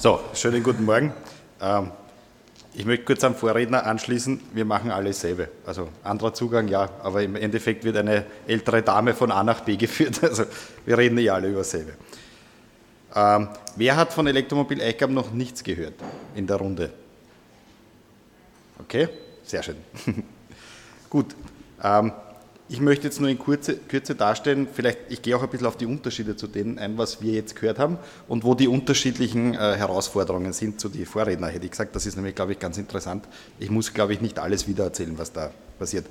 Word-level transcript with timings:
So, 0.00 0.20
schönen 0.32 0.62
guten 0.62 0.84
Morgen. 0.84 1.12
Ähm, 1.60 1.90
ich 2.72 2.84
möchte 2.84 3.04
kurz 3.04 3.24
am 3.24 3.34
Vorredner 3.34 3.84
anschließen. 3.84 4.40
Wir 4.52 4.64
machen 4.64 4.92
alles 4.92 5.16
dasselbe. 5.16 5.48
Also 5.66 5.88
anderer 6.04 6.32
Zugang, 6.32 6.68
ja, 6.68 6.88
aber 7.02 7.24
im 7.24 7.34
Endeffekt 7.34 7.82
wird 7.82 7.96
eine 7.96 8.24
ältere 8.46 8.80
Dame 8.82 9.12
von 9.12 9.32
A 9.32 9.42
nach 9.42 9.62
B 9.62 9.76
geführt. 9.76 10.22
Also 10.22 10.44
wir 10.86 10.96
reden 10.96 11.18
eh 11.18 11.28
alle 11.28 11.48
über 11.48 11.58
dasselbe. 11.58 11.94
Ähm, 13.12 13.48
wer 13.74 13.96
hat 13.96 14.12
von 14.12 14.28
Elektromobil 14.28 14.80
Eichgaben 14.80 15.14
noch 15.14 15.32
nichts 15.32 15.64
gehört 15.64 15.94
in 16.36 16.46
der 16.46 16.58
Runde? 16.58 16.92
Okay, 18.78 19.08
sehr 19.42 19.64
schön. 19.64 19.78
Gut. 21.10 21.34
Ähm, 21.82 22.12
ich 22.68 22.80
möchte 22.80 23.06
jetzt 23.06 23.20
nur 23.20 23.30
in 23.30 23.38
Kurze, 23.38 23.76
Kürze 23.76 24.14
darstellen, 24.14 24.68
vielleicht, 24.72 24.98
ich 25.08 25.22
gehe 25.22 25.36
auch 25.36 25.42
ein 25.42 25.48
bisschen 25.48 25.66
auf 25.66 25.76
die 25.76 25.86
Unterschiede 25.86 26.36
zu 26.36 26.46
denen 26.46 26.78
ein, 26.78 26.98
was 26.98 27.22
wir 27.22 27.32
jetzt 27.32 27.56
gehört 27.56 27.78
haben 27.78 27.98
und 28.28 28.44
wo 28.44 28.54
die 28.54 28.68
unterschiedlichen 28.68 29.54
äh, 29.54 29.76
Herausforderungen 29.76 30.52
sind 30.52 30.78
zu 30.80 30.88
den 30.88 31.06
Vorrednern, 31.06 31.50
hätte 31.50 31.64
ich 31.64 31.70
gesagt. 31.70 31.96
Das 31.96 32.04
ist 32.04 32.16
nämlich, 32.16 32.34
glaube 32.34 32.52
ich, 32.52 32.58
ganz 32.58 32.76
interessant. 32.76 33.26
Ich 33.58 33.70
muss, 33.70 33.94
glaube 33.94 34.12
ich, 34.12 34.20
nicht 34.20 34.38
alles 34.38 34.68
wieder 34.68 34.84
erzählen, 34.84 35.16
was 35.16 35.32
da 35.32 35.50
passiert. 35.78 36.06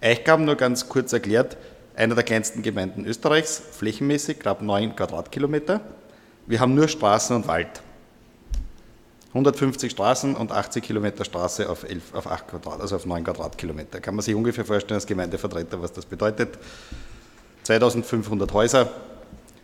Eichgaben, 0.00 0.46
nur 0.46 0.56
ganz 0.56 0.88
kurz 0.88 1.12
erklärt, 1.12 1.58
einer 1.94 2.14
der 2.14 2.24
kleinsten 2.24 2.62
Gemeinden 2.62 3.04
Österreichs, 3.04 3.60
flächenmäßig, 3.72 4.38
knapp 4.38 4.62
9 4.62 4.96
Quadratkilometer. 4.96 5.82
Wir 6.46 6.60
haben 6.60 6.74
nur 6.74 6.88
Straßen 6.88 7.36
und 7.36 7.46
Wald. 7.46 7.82
150 9.30 9.92
Straßen 9.92 10.34
und 10.34 10.50
80 10.50 10.82
Kilometer 10.82 11.24
Straße 11.24 11.68
auf, 11.70 11.84
11, 11.84 12.14
auf 12.14 12.26
8 12.26 12.48
Quadrat, 12.48 12.80
also 12.80 12.96
auf 12.96 13.06
9 13.06 13.22
Quadratkilometer. 13.22 14.00
Kann 14.00 14.16
man 14.16 14.24
sich 14.24 14.34
ungefähr 14.34 14.64
vorstellen 14.64 14.96
als 14.96 15.06
Gemeindevertreter, 15.06 15.80
was 15.80 15.92
das 15.92 16.04
bedeutet. 16.04 16.58
2500 17.62 18.52
Häuser, 18.52 18.90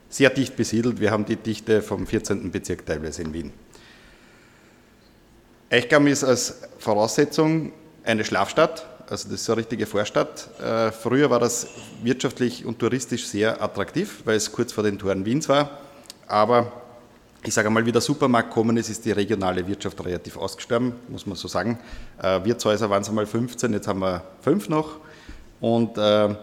sehr 0.08 0.30
dicht 0.30 0.56
besiedelt. 0.56 1.00
Wir 1.00 1.10
haben 1.10 1.24
die 1.24 1.36
Dichte 1.36 1.82
vom 1.82 2.06
14. 2.06 2.50
Bezirk 2.52 2.86
teilweise 2.86 3.22
in 3.22 3.32
Wien. 3.32 3.52
Eichgamm 5.68 6.06
ist 6.06 6.22
als 6.22 6.60
Voraussetzung 6.78 7.72
eine 8.04 8.24
Schlafstadt, 8.24 8.86
also 9.10 9.28
das 9.28 9.40
ist 9.40 9.50
eine 9.50 9.58
richtige 9.58 9.86
Vorstadt. 9.86 10.48
Äh, 10.60 10.92
früher 10.92 11.28
war 11.28 11.40
das 11.40 11.66
wirtschaftlich 12.04 12.64
und 12.64 12.78
touristisch 12.78 13.26
sehr 13.26 13.60
attraktiv, 13.60 14.22
weil 14.24 14.36
es 14.36 14.52
kurz 14.52 14.72
vor 14.72 14.84
den 14.84 14.96
Toren 14.96 15.24
Wiens 15.24 15.48
war, 15.48 15.78
aber 16.28 16.70
ich 17.46 17.54
sage 17.54 17.68
einmal, 17.68 17.86
wie 17.86 17.92
der 17.92 18.00
Supermarkt 18.00 18.50
gekommen 18.50 18.76
ist, 18.76 18.90
ist 18.90 19.04
die 19.04 19.12
regionale 19.12 19.66
Wirtschaft 19.66 20.04
relativ 20.04 20.36
ausgestorben, 20.36 20.94
muss 21.08 21.26
man 21.26 21.36
so 21.36 21.46
sagen. 21.46 21.78
Äh, 22.20 22.44
Wirtshäuser 22.44 22.90
waren 22.90 23.02
es 23.02 23.08
einmal 23.08 23.26
15, 23.26 23.72
jetzt 23.72 23.86
haben 23.86 24.00
wir 24.00 24.24
fünf 24.40 24.68
noch. 24.68 24.98
Und 25.60 25.96
äh, 25.96 26.34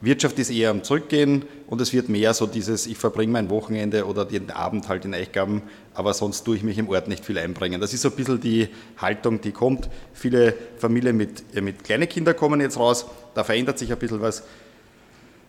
Wirtschaft 0.00 0.38
ist 0.38 0.50
eher 0.50 0.70
am 0.70 0.84
Zurückgehen 0.84 1.44
und 1.66 1.80
es 1.80 1.92
wird 1.92 2.08
mehr 2.08 2.34
so 2.34 2.46
dieses, 2.46 2.86
ich 2.86 2.98
verbringe 2.98 3.32
mein 3.32 3.50
Wochenende 3.50 4.06
oder 4.06 4.24
den 4.24 4.50
Abend 4.50 4.88
halt 4.88 5.04
in 5.04 5.14
Eichgaben, 5.14 5.62
aber 5.92 6.14
sonst 6.14 6.44
tue 6.44 6.56
ich 6.56 6.62
mich 6.62 6.78
im 6.78 6.88
Ort 6.88 7.08
nicht 7.08 7.24
viel 7.24 7.38
einbringen. 7.38 7.80
Das 7.80 7.92
ist 7.92 8.02
so 8.02 8.10
ein 8.10 8.14
bisschen 8.14 8.40
die 8.40 8.68
Haltung, 8.98 9.40
die 9.40 9.52
kommt. 9.52 9.88
Viele 10.12 10.54
Familien 10.78 11.16
mit, 11.16 11.54
mit 11.60 11.82
kleinen 11.82 12.08
Kindern 12.08 12.36
kommen 12.36 12.60
jetzt 12.60 12.78
raus, 12.78 13.06
da 13.34 13.42
verändert 13.42 13.78
sich 13.78 13.90
ein 13.90 13.98
bisschen 13.98 14.20
was. 14.20 14.44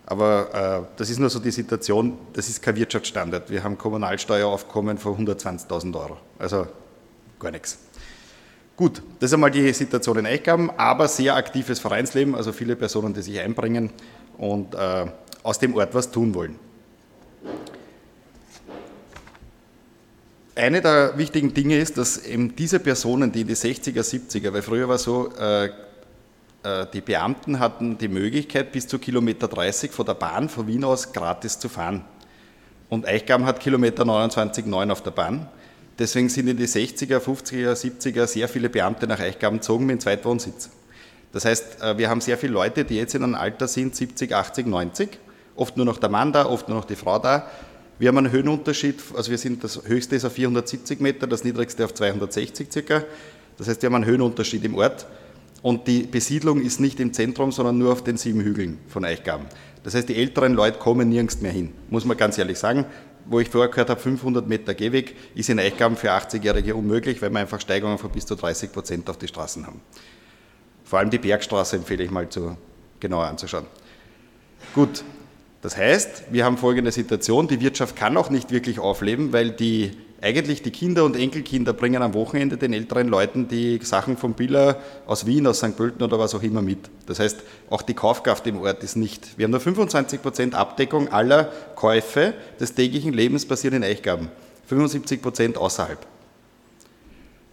Aber 0.05 0.85
äh, 0.85 0.97
das 0.97 1.09
ist 1.09 1.19
nur 1.19 1.29
so 1.29 1.39
die 1.39 1.51
Situation, 1.51 2.17
das 2.33 2.47
ist 2.47 2.61
kein 2.61 2.75
Wirtschaftsstandard. 2.75 3.49
Wir 3.49 3.63
haben 3.63 3.77
Kommunalsteueraufkommen 3.77 4.97
von 4.97 5.25
120.000 5.25 5.99
Euro. 5.99 6.17
Also 6.37 6.67
gar 7.39 7.51
nichts. 7.51 7.79
Gut, 8.77 9.01
das 9.19 9.29
ist 9.29 9.33
einmal 9.33 9.51
die 9.51 9.71
Situation 9.71 10.17
in 10.17 10.25
Eichgaben, 10.25 10.69
aber 10.71 11.07
sehr 11.07 11.35
aktives 11.35 11.79
Vereinsleben, 11.79 12.35
also 12.35 12.51
viele 12.51 12.75
Personen, 12.75 13.13
die 13.13 13.21
sich 13.21 13.39
einbringen 13.39 13.89
und 14.37 14.75
äh, 14.75 15.05
aus 15.43 15.59
dem 15.59 15.75
Ort 15.75 15.93
was 15.93 16.11
tun 16.11 16.33
wollen. 16.33 16.59
Eine 20.55 20.81
der 20.81 21.17
wichtigen 21.17 21.53
Dinge 21.53 21.77
ist, 21.77 21.97
dass 21.97 22.17
eben 22.25 22.55
diese 22.55 22.79
Personen, 22.79 23.31
die 23.31 23.41
in 23.41 23.47
die 23.47 23.55
60er, 23.55 24.01
70er, 24.01 24.53
weil 24.53 24.61
früher 24.61 24.87
war 24.87 24.97
so, 24.97 25.31
äh, 25.37 25.69
die 26.93 27.01
Beamten 27.01 27.59
hatten 27.59 27.97
die 27.97 28.07
Möglichkeit, 28.07 28.71
bis 28.71 28.87
zu 28.87 28.97
Kilometer 28.97 29.47
30 29.47 29.91
von 29.91 30.05
der 30.05 30.15
Bahn 30.15 30.49
von 30.49 30.65
Wien 30.65 30.83
aus 30.83 31.13
gratis 31.13 31.59
zu 31.59 31.69
fahren. 31.69 32.03
Und 32.89 33.07
Eichgaben 33.07 33.45
hat 33.45 33.59
Kilometer 33.59 34.03
29,9 34.03 34.91
auf 34.91 35.03
der 35.03 35.11
Bahn. 35.11 35.47
Deswegen 35.97 36.27
sind 36.27 36.47
in 36.47 36.57
die 36.57 36.67
60er, 36.67 37.19
50er, 37.19 37.73
70er 37.73 38.27
sehr 38.27 38.49
viele 38.49 38.69
Beamte 38.69 39.07
nach 39.07 39.19
Eichgaben 39.19 39.57
gezogen 39.57 39.85
mit 39.85 39.93
einem 39.93 39.99
Zweitwohnsitz. 40.01 40.69
Das 41.31 41.45
heißt, 41.45 41.81
äh, 41.81 41.97
wir 41.97 42.09
haben 42.09 42.21
sehr 42.21 42.37
viele 42.37 42.53
Leute, 42.53 42.83
die 42.83 42.95
jetzt 42.95 43.15
in 43.15 43.23
einem 43.23 43.35
Alter 43.35 43.67
sind, 43.67 43.95
70, 43.95 44.33
80, 44.33 44.67
90. 44.67 45.19
Oft 45.55 45.77
nur 45.77 45.85
noch 45.85 45.97
der 45.97 46.09
Mann 46.09 46.33
da, 46.33 46.45
oft 46.45 46.67
nur 46.67 46.77
noch 46.77 46.85
die 46.85 46.95
Frau 46.95 47.19
da. 47.19 47.49
Wir 47.97 48.09
haben 48.09 48.17
einen 48.17 48.31
Höhenunterschied, 48.31 49.01
also 49.15 49.31
wir 49.31 49.37
sind 49.37 49.63
das 49.63 49.81
höchste 49.85 50.17
ist 50.17 50.25
auf 50.25 50.33
470 50.33 50.99
Meter, 50.99 51.27
das 51.27 51.45
niedrigste 51.45 51.85
auf 51.85 51.93
260 51.93 52.71
circa. 52.71 53.03
Das 53.57 53.69
heißt, 53.69 53.81
wir 53.81 53.87
haben 53.87 53.95
einen 53.95 54.05
Höhenunterschied 54.05 54.65
im 54.65 54.75
Ort 54.75 55.05
und 55.65 55.87
die 55.87 56.03
Besiedlung 56.03 56.61
ist 56.61 56.79
nicht 56.79 56.99
im 56.99 57.11
Zentrum, 57.11 57.51
sondern 57.51 57.79
nur 57.79 57.91
auf 57.91 58.03
den 58.03 58.17
sieben 58.17 58.41
Hügeln 58.41 58.77
von 58.87 59.03
Eichgaben. 59.03 59.47
Das 59.81 59.95
heißt, 59.95 60.07
die 60.07 60.15
älteren 60.15 60.53
Leute 60.53 60.77
kommen 60.77 61.09
nirgends 61.09 61.41
mehr 61.41 61.51
hin, 61.51 61.73
muss 61.89 62.05
man 62.05 62.15
ganz 62.15 62.37
ehrlich 62.37 62.59
sagen. 62.59 62.85
Wo 63.25 63.39
ich 63.39 63.49
vorher 63.49 63.71
gehört 63.71 63.89
habe, 63.89 63.99
500 63.99 64.47
Meter 64.47 64.75
Gehweg 64.75 65.15
ist 65.33 65.49
in 65.49 65.57
Eichgaben 65.57 65.95
für 65.95 66.11
80-Jährige 66.11 66.75
unmöglich, 66.75 67.19
weil 67.19 67.31
wir 67.31 67.39
einfach 67.39 67.59
Steigerungen 67.59 67.97
von 67.97 68.11
bis 68.11 68.27
zu 68.27 68.35
30 68.35 68.71
Prozent 68.71 69.09
auf 69.09 69.17
die 69.17 69.27
Straßen 69.27 69.65
haben. 69.65 69.81
Vor 70.83 70.99
allem 70.99 71.09
die 71.09 71.17
Bergstraße 71.17 71.77
empfehle 71.77 72.03
ich 72.03 72.11
mal 72.11 72.29
zu, 72.29 72.55
genauer 72.99 73.25
anzuschauen. 73.25 73.65
Gut, 74.75 75.03
das 75.63 75.75
heißt, 75.75 76.25
wir 76.29 76.45
haben 76.45 76.59
folgende 76.59 76.91
Situation, 76.91 77.47
die 77.47 77.59
Wirtschaft 77.59 77.95
kann 77.95 78.17
auch 78.17 78.29
nicht 78.29 78.51
wirklich 78.51 78.77
aufleben, 78.77 79.33
weil 79.33 79.49
die 79.49 79.93
eigentlich 80.21 80.61
die 80.61 80.71
Kinder 80.71 81.03
und 81.03 81.15
Enkelkinder 81.15 81.73
bringen 81.73 82.01
am 82.01 82.13
Wochenende 82.13 82.57
den 82.57 82.73
älteren 82.73 83.07
Leuten 83.07 83.47
die 83.47 83.79
Sachen 83.83 84.17
vom 84.17 84.33
Biller 84.33 84.77
aus 85.05 85.25
Wien, 85.25 85.45
aus 85.45 85.59
St. 85.59 85.75
Pölten 85.75 86.03
oder 86.03 86.17
was 86.17 86.33
auch 86.33 86.41
immer 86.41 86.61
mit. 86.61 86.89
Das 87.05 87.19
heißt, 87.19 87.41
auch 87.69 87.81
die 87.81 87.93
Kaufkraft 87.93 88.47
im 88.47 88.59
Ort 88.61 88.83
ist 88.83 88.95
nicht. 88.95 89.37
Wir 89.37 89.43
haben 89.43 89.51
nur 89.51 89.59
25% 89.59 90.53
Abdeckung 90.53 91.09
aller 91.09 91.51
Käufe 91.75 92.33
des 92.59 92.73
täglichen 92.73 93.13
Lebens 93.13 93.45
passieren 93.45 93.77
in 93.77 93.83
Eichgaben. 93.83 94.29
75% 94.69 95.57
außerhalb. 95.57 95.99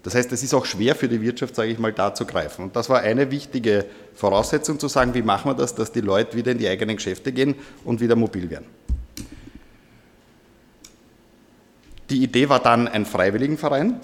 Das 0.03 0.15
heißt, 0.15 0.33
es 0.33 0.43
ist 0.43 0.55
auch 0.55 0.65
schwer 0.65 0.97
für 0.97 1.09
die 1.09 1.21
Wirtschaft, 1.21 1.55
sage 1.55 1.71
ich 1.71 1.79
mal, 1.79 1.93
da 1.93 2.15
zu 2.15 2.25
greifen. 2.25 2.65
Und 2.65 2.77
das 2.77 2.89
war 2.89 3.00
eine 3.00 3.31
wichtige 3.31 3.84
Voraussetzung 4.15 4.79
zu 4.79 4.89
sagen, 4.89 5.15
wie 5.15 5.23
machen 5.23 5.50
wir 5.50 5.55
das, 5.55 5.75
dass 5.75 5.93
die 5.93 6.00
Leute 6.00 6.37
wieder 6.37 6.53
in 6.53 6.59
die 6.59 6.69
eigenen 6.69 6.97
Geschäfte 6.97 7.33
gehen 7.33 7.55
und 7.84 8.00
wieder 8.00 8.17
mobil 8.17 8.50
werden. 8.50 8.67
Die 12.11 12.23
Idee 12.23 12.49
war 12.49 12.61
dann 12.61 12.89
ein 12.89 13.07
Freiwilligenverein. 13.07 14.01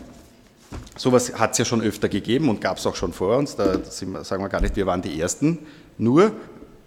Sowas 0.97 1.39
hat 1.39 1.53
es 1.53 1.59
ja 1.59 1.65
schon 1.65 1.81
öfter 1.81 2.09
gegeben 2.09 2.49
und 2.49 2.61
gab 2.61 2.79
es 2.79 2.87
auch 2.87 2.97
schon 2.97 3.13
vor 3.13 3.37
uns. 3.37 3.57
Da 3.57 3.75
wir, 3.75 4.25
sagen 4.25 4.43
wir 4.43 4.49
gar 4.49 4.61
nicht, 4.61 4.77
wir 4.77 4.87
waren 4.87 5.03
die 5.03 5.21
Ersten. 5.21 5.59
Nur, 5.97 6.33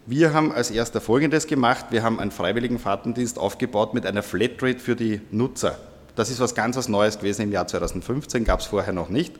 wir 0.06 0.34
haben 0.34 0.52
als 0.52 0.72
erster 0.72 1.02
Folgendes 1.02 1.48
gemacht. 1.48 1.88
Wir 1.90 2.04
haben 2.04 2.20
einen 2.20 2.32
Freiwilligenfahrtendienst 2.32 3.38
aufgebaut 3.38 3.94
mit 3.94 4.06
einer 4.06 4.24
Flatrate 4.24 4.80
für 4.80 4.96
die 4.96 5.22
Nutzer. 5.32 5.78
Das 6.16 6.30
ist 6.30 6.40
was 6.40 6.56
ganz 6.56 6.76
was 6.76 6.90
Neues 6.90 7.20
gewesen 7.20 7.44
im 7.44 7.52
Jahr 7.52 7.68
2015, 7.68 8.44
gab 8.44 8.60
es 8.60 8.66
vorher 8.66 8.94
noch 8.94 9.10
nicht. 9.10 9.34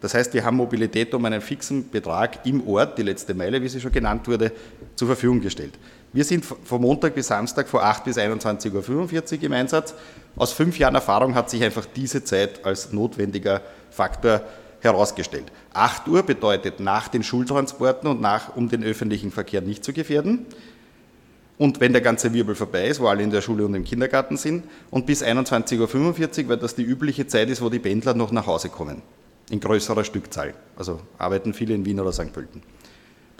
Das 0.00 0.14
heißt, 0.14 0.34
wir 0.34 0.44
haben 0.44 0.56
Mobilität 0.56 1.14
um 1.14 1.24
einen 1.24 1.40
fixen 1.40 1.90
Betrag 1.90 2.44
im 2.44 2.66
Ort, 2.66 2.98
die 2.98 3.02
letzte 3.02 3.34
Meile, 3.34 3.62
wie 3.62 3.68
sie 3.68 3.80
schon 3.80 3.92
genannt 3.92 4.28
wurde, 4.28 4.52
zur 4.94 5.08
Verfügung 5.08 5.40
gestellt. 5.40 5.78
Wir 6.12 6.24
sind 6.24 6.44
von 6.44 6.80
Montag 6.80 7.14
bis 7.14 7.26
Samstag 7.28 7.68
von 7.68 7.80
8 7.80 8.04
bis 8.04 8.16
21.45 8.16 9.38
Uhr 9.38 9.42
im 9.44 9.52
Einsatz. 9.52 9.94
Aus 10.36 10.52
fünf 10.52 10.78
Jahren 10.78 10.94
Erfahrung 10.94 11.34
hat 11.34 11.50
sich 11.50 11.62
einfach 11.62 11.86
diese 11.86 12.24
Zeit 12.24 12.64
als 12.64 12.92
notwendiger 12.92 13.60
Faktor 13.90 14.42
herausgestellt. 14.80 15.52
8 15.74 16.08
Uhr 16.08 16.22
bedeutet 16.22 16.80
nach 16.80 17.08
den 17.08 17.22
Schultransporten 17.22 18.08
und 18.08 18.20
nach, 18.20 18.56
um 18.56 18.68
den 18.68 18.84
öffentlichen 18.84 19.30
Verkehr 19.30 19.60
nicht 19.60 19.84
zu 19.84 19.92
gefährden. 19.92 20.46
Und 21.58 21.80
wenn 21.80 21.92
der 21.92 22.02
ganze 22.02 22.32
Wirbel 22.34 22.54
vorbei 22.54 22.88
ist, 22.88 23.00
wo 23.00 23.06
alle 23.06 23.22
in 23.22 23.30
der 23.30 23.40
Schule 23.40 23.64
und 23.64 23.74
im 23.74 23.84
Kindergarten 23.84 24.36
sind, 24.36 24.64
und 24.90 25.06
bis 25.06 25.22
21.45 25.22 26.44
Uhr, 26.44 26.48
weil 26.50 26.56
das 26.58 26.74
die 26.74 26.82
übliche 26.82 27.26
Zeit 27.26 27.48
ist, 27.48 27.62
wo 27.62 27.70
die 27.70 27.78
Pendler 27.78 28.14
noch 28.14 28.30
nach 28.30 28.46
Hause 28.46 28.68
kommen. 28.68 29.02
In 29.50 29.60
größerer 29.60 30.04
Stückzahl. 30.04 30.54
Also 30.76 31.00
arbeiten 31.18 31.54
viele 31.54 31.74
in 31.74 31.84
Wien 31.84 31.98
oder 31.98 32.12
St. 32.12 32.32
Pölten. 32.32 32.62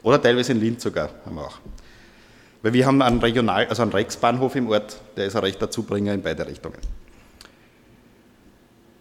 Oder 0.02 0.22
teilweise 0.22 0.52
in 0.52 0.60
Linz 0.60 0.82
sogar, 0.82 1.10
haben 1.26 1.36
wir 1.36 1.46
auch. 1.46 1.58
Weil 2.62 2.73
wir 2.73 2.87
haben 2.87 3.03
einen 3.03 3.20
Regional, 3.20 3.67
also 3.67 3.82
einen 3.82 3.93
Rex-Bahnhof 3.93 4.56
im 4.56 4.69
Ort, 4.69 5.00
der 5.17 5.26
ist 5.26 5.37
ein 5.37 5.43
rechter 5.43 5.70
Zubringer 5.70 6.14
in 6.14 6.23
beide 6.23 6.47
Richtungen. 6.47 6.79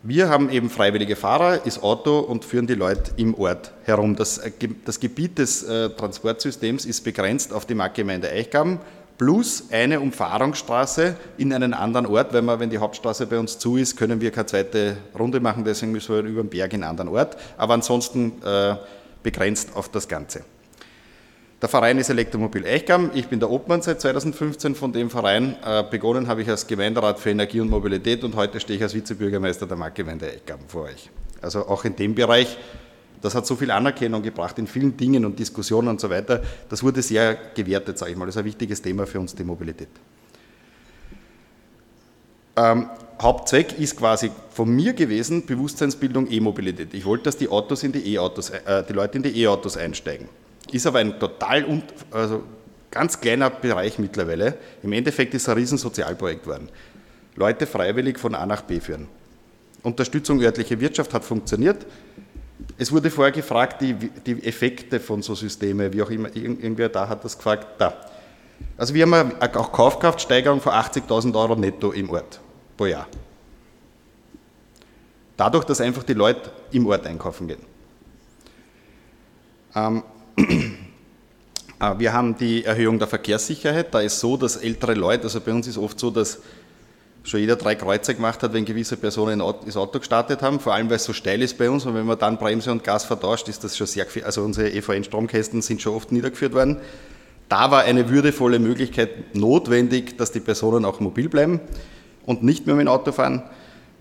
Wir 0.04 0.30
haben 0.30 0.52
eben 0.52 0.70
freiwillige 0.70 1.16
Fahrer, 1.16 1.66
ist 1.66 1.82
Auto 1.82 2.20
und 2.20 2.46
führen 2.46 2.68
die 2.68 2.76
Leute 2.76 3.12
im 3.18 3.34
Ort 3.40 3.72
herum. 3.86 4.16
Das, 4.16 4.38
äh, 4.38 4.52
das 4.86 5.00
Gebiet 5.00 5.40
des 5.40 5.64
äh, 5.64 5.90
Transportsystems 5.90 6.86
ist 6.86 7.04
begrenzt 7.04 7.52
auf 7.52 7.66
die 7.66 7.74
Marktgemeinde 7.74 8.30
Eichgaben 8.30 8.80
plus 9.18 9.64
eine 9.72 10.00
Umfahrungsstraße 10.00 11.16
in 11.38 11.54
einen 11.54 11.74
anderen 11.74 12.06
Ort, 12.06 12.34
weil 12.34 12.42
wir, 12.42 12.60
wenn 12.60 12.70
die 12.70 12.78
Hauptstraße 12.78 13.26
bei 13.28 13.40
uns 13.40 13.58
zu 13.58 13.78
ist, 13.78 13.98
können 13.98 14.22
wir 14.22 14.32
keine 14.32 14.46
zweite 14.46 14.98
Runde 15.18 15.40
machen, 15.40 15.64
deswegen 15.64 15.92
müssen 15.92 16.14
wir 16.14 16.22
über 16.24 16.44
den 16.44 16.50
Berg 16.50 16.74
in 16.74 16.84
einen 16.84 16.92
anderen 16.92 17.10
Ort, 17.10 17.38
aber 17.58 17.74
ansonsten 17.74 18.34
äh, 18.44 18.76
begrenzt 19.24 19.70
auf 19.76 19.90
das 19.90 20.08
Ganze. 20.08 20.44
Der 21.62 21.70
Verein 21.70 21.98
ist 21.98 22.10
Elektromobil 22.10 22.66
Eichgamm. 22.66 23.12
Ich 23.14 23.28
bin 23.28 23.40
der 23.40 23.50
Obmann 23.50 23.82
seit 23.82 24.02
2015 24.02 24.76
von 24.76 24.92
dem 24.92 25.10
Verein. 25.10 25.56
Äh, 25.66 25.84
begonnen 25.90 26.28
habe 26.28 26.42
ich 26.42 26.50
als 26.50 26.68
Gemeinderat 26.68 27.18
für 27.18 27.30
Energie 27.30 27.62
und 27.62 27.70
Mobilität 27.70 28.26
und 28.26 28.36
heute 28.36 28.60
stehe 28.60 28.76
ich 28.76 28.84
als 28.84 28.94
Vizebürgermeister 28.94 29.66
der 29.66 29.78
Marktgemeinde 29.78 30.28
Eichgamm 30.28 30.60
vor 30.68 30.84
euch. 30.84 31.10
Also 31.42 31.66
auch 31.66 31.86
in 31.86 31.96
dem 31.96 32.14
Bereich, 32.14 32.58
das 33.22 33.36
hat 33.36 33.48
so 33.48 33.56
viel 33.56 33.72
Anerkennung 33.72 34.22
gebracht 34.22 34.60
in 34.60 34.68
vielen 34.68 34.98
Dingen 34.98 35.24
und 35.24 35.40
Diskussionen 35.40 35.88
und 35.88 36.02
so 36.02 36.10
weiter. 36.10 36.44
Das 36.68 36.84
wurde 36.84 37.02
sehr 37.02 37.38
gewertet, 37.56 37.98
sage 37.98 38.12
ich 38.12 38.18
mal. 38.18 38.26
Das 38.26 38.36
ist 38.36 38.40
ein 38.40 38.46
wichtiges 38.46 38.82
Thema 38.82 39.08
für 39.08 39.22
uns, 39.22 39.34
die 39.34 39.46
Mobilität. 39.46 39.88
Ähm, 42.58 42.90
Hauptzweck 43.22 43.80
ist 43.80 43.96
quasi 43.96 44.30
von 44.50 44.70
mir 44.76 44.92
gewesen, 44.92 45.46
Bewusstseinsbildung 45.46 46.30
E-Mobilität. 46.30 46.94
Ich 46.94 47.06
wollte, 47.06 47.24
dass 47.24 47.38
die 47.38 47.48
Autos 47.48 47.82
in 47.84 47.94
die 47.94 48.14
E-Autos, 48.14 48.50
äh, 48.50 48.84
die 48.84 48.94
Leute 48.94 49.18
in 49.18 49.24
die 49.24 49.42
E-Autos 49.42 49.78
einsteigen. 49.78 50.28
Ist 50.76 50.86
aber 50.86 51.00
ein 51.00 51.18
total, 51.18 51.82
also 52.12 52.44
ganz 52.92 53.22
kleiner 53.22 53.50
Bereich 53.50 53.98
mittlerweile. 53.98 54.58
Im 54.84 54.92
Endeffekt 54.92 55.34
ist 55.34 55.44
es 55.44 55.48
ein 55.48 55.56
riesen 55.56 55.78
Sozialprojekt 55.78 56.44
geworden. 56.44 56.68
Leute 57.38 57.66
freiwillig 57.66 58.20
von 58.20 58.36
A 58.36 58.46
nach 58.46 58.62
B 58.62 58.82
führen. 58.82 59.08
Unterstützung 59.84 60.42
örtliche 60.42 60.78
Wirtschaft 60.78 61.14
hat 61.14 61.24
funktioniert. 61.24 61.86
Es 62.78 62.92
wurde 62.92 63.10
vorher 63.10 63.32
gefragt, 63.32 63.82
die, 63.82 63.94
die 63.94 64.46
Effekte 64.46 65.00
von 65.00 65.22
so 65.22 65.34
Systemen, 65.34 65.94
wie 65.94 66.02
auch 66.02 66.10
immer, 66.10 66.36
irgendwer 66.36 66.90
da 66.90 67.08
hat 67.08 67.24
das 67.24 67.38
gefragt, 67.38 67.68
da. 67.78 67.94
Also 68.76 68.94
wir 68.94 69.04
haben 69.04 69.32
auch 69.40 69.72
Kaufkraftsteigerung 69.72 70.60
von 70.60 70.74
80.000 70.74 71.34
Euro 71.40 71.56
netto 71.56 71.94
im 71.94 72.10
Ort 72.10 72.42
pro 72.76 72.88
Jahr. 72.88 73.08
Dadurch, 75.38 75.64
dass 75.64 75.80
einfach 75.80 76.04
die 76.04 76.16
Leute 76.16 76.52
im 76.74 76.86
Ort 76.88 77.08
einkaufen 77.08 77.48
gehen. 77.48 77.62
Ähm, 79.74 80.00
äh, 80.00 80.15
wir 81.98 82.14
haben 82.14 82.38
die 82.38 82.64
Erhöhung 82.64 83.00
der 83.00 83.08
Verkehrssicherheit. 83.08 83.94
Da 83.94 84.00
ist 84.02 84.20
so, 84.20 84.38
dass 84.38 84.56
ältere 84.56 84.94
Leute, 84.94 85.24
also 85.24 85.40
bei 85.42 85.52
uns 85.52 85.68
ist 85.68 85.78
oft 85.78 86.00
so, 86.00 86.10
dass 86.10 86.40
schon 87.24 87.40
jeder 87.40 87.56
drei 87.56 87.76
Kreuze 87.76 88.14
gemacht 88.16 88.42
hat, 88.44 88.54
wenn 88.54 88.66
gewisse 88.66 88.98
Personen 88.98 89.42
das 89.66 89.78
Auto 89.78 90.00
gestartet 90.00 90.42
haben, 90.42 90.60
vor 90.60 90.74
allem 90.74 90.90
weil 90.90 90.98
es 90.98 91.06
so 91.06 91.14
steil 91.14 91.42
ist 91.42 91.58
bei 91.58 91.70
uns 91.70 91.86
und 91.86 91.96
wenn 91.96 92.06
man 92.06 92.20
dann 92.20 92.38
Bremse 92.38 92.72
und 92.72 92.84
Gas 92.84 93.04
vertauscht, 93.04 93.48
ist 93.50 93.64
das 93.64 93.76
schon 93.76 93.88
sehr 93.88 94.06
viel, 94.06 94.24
also 94.24 94.44
unsere 94.44 94.72
EVN-Stromkästen 94.72 95.62
sind 95.62 95.82
schon 95.82 95.96
oft 95.96 96.12
niedergeführt 96.12 96.54
worden. 96.54 96.78
Da 97.50 97.72
war 97.72 97.84
eine 97.84 98.10
würdevolle 98.10 98.60
Möglichkeit 98.60 99.36
notwendig, 99.36 100.18
dass 100.18 100.32
die 100.32 100.40
Personen 100.40 100.86
auch 100.86 101.00
mobil 101.00 101.30
bleiben 101.30 101.60
und 102.26 102.44
nicht 102.44 102.66
mehr 102.66 102.76
mit 102.76 102.86
dem 102.86 102.90
Auto 102.90 103.12
fahren. 103.12 103.44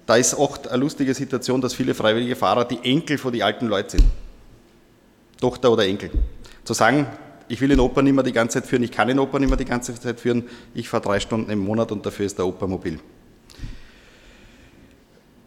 Da 0.06 0.16
ist 0.16 0.34
oft 0.34 0.68
eine 0.68 0.82
lustige 0.82 1.14
Situation, 1.14 1.60
dass 1.60 1.74
viele 1.74 1.94
freiwillige 1.94 2.36
Fahrer 2.36 2.64
die 2.66 2.78
Enkel 2.82 3.16
von 3.18 3.32
die 3.32 3.42
alten 3.42 3.66
Leute 3.66 3.92
sind. 3.92 4.04
Tochter 5.40 5.70
oder 5.70 5.86
Enkel. 5.86 6.10
Zu 6.64 6.74
sagen, 6.74 7.06
ich 7.48 7.60
will 7.60 7.68
den 7.68 7.80
Opa 7.80 8.02
nicht 8.02 8.14
mehr 8.14 8.24
die 8.24 8.32
ganze 8.32 8.60
Zeit 8.60 8.68
führen, 8.68 8.82
ich 8.82 8.92
kann 8.92 9.08
den 9.08 9.18
Opa 9.18 9.38
nicht 9.38 9.48
mehr 9.48 9.58
die 9.58 9.64
ganze 9.64 9.94
Zeit 9.98 10.20
führen, 10.20 10.44
ich 10.74 10.88
fahre 10.88 11.02
drei 11.02 11.20
Stunden 11.20 11.50
im 11.50 11.58
Monat 11.58 11.92
und 11.92 12.04
dafür 12.04 12.26
ist 12.26 12.38
der 12.38 12.46
Opa 12.46 12.66
mobil. 12.66 12.98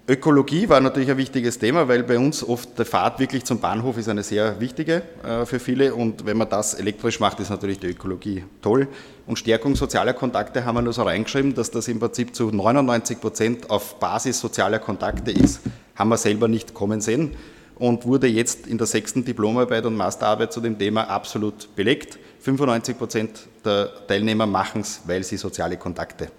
Ökologie 0.10 0.70
war 0.70 0.80
natürlich 0.80 1.12
ein 1.12 1.18
wichtiges 1.18 1.60
Thema, 1.60 1.90
weil 1.90 2.02
bei 2.04 2.18
uns 2.18 2.42
oft 2.42 2.80
der 2.80 2.86
Fahrt 2.86 3.20
wirklich 3.20 3.44
zum 3.44 3.60
Bahnhof 3.60 3.98
ist 3.98 4.08
eine 4.08 4.24
sehr 4.24 4.58
wichtige 4.62 5.02
äh, 5.22 5.46
für 5.46 5.60
viele 5.60 5.94
und 5.94 6.26
wenn 6.26 6.38
man 6.38 6.50
das 6.50 6.76
elektrisch 6.76 7.20
macht, 7.20 7.42
ist 7.42 7.50
natürlich 7.50 7.80
die 7.80 7.88
Ökologie 7.88 8.46
toll. 8.62 8.88
Und 9.26 9.38
Stärkung 9.38 9.76
sozialer 9.76 10.14
Kontakte 10.14 10.64
haben 10.64 10.76
wir 10.76 10.82
nur 10.82 10.94
so 10.94 11.04
reingeschrieben, 11.04 11.56
dass 11.56 11.72
das 11.72 11.90
im 11.90 12.00
Prinzip 12.00 12.34
zu 12.34 12.52
99 12.52 13.20
Prozent 13.20 13.70
auf 13.70 14.00
Basis 14.00 14.40
sozialer 14.40 14.80
Kontakte 14.80 15.32
ist, 15.32 15.60
haben 15.96 16.08
wir 16.08 16.18
selber 16.18 16.48
nicht 16.48 16.74
kommen 16.74 17.02
sehen 17.02 17.36
und 17.80 18.06
wurde 18.06 18.28
jetzt 18.28 18.68
in 18.68 18.78
der 18.78 18.88
sechsten 18.88 19.24
Diplomarbeit 19.24 19.86
und 19.86 19.96
Masterarbeit 19.96 20.52
zu 20.52 20.62
dem 20.62 20.78
Thema 20.78 21.10
absolut 21.10 21.76
belegt. 21.76 22.18
95 22.42 22.98
Prozent 22.98 23.48
der 23.66 23.90
Teilnehmer 24.08 24.46
machen 24.46 24.82
es, 24.82 25.02
weil 25.06 25.24
sie 25.24 25.38
soziale 25.38 25.78
Kontakte 25.78 26.30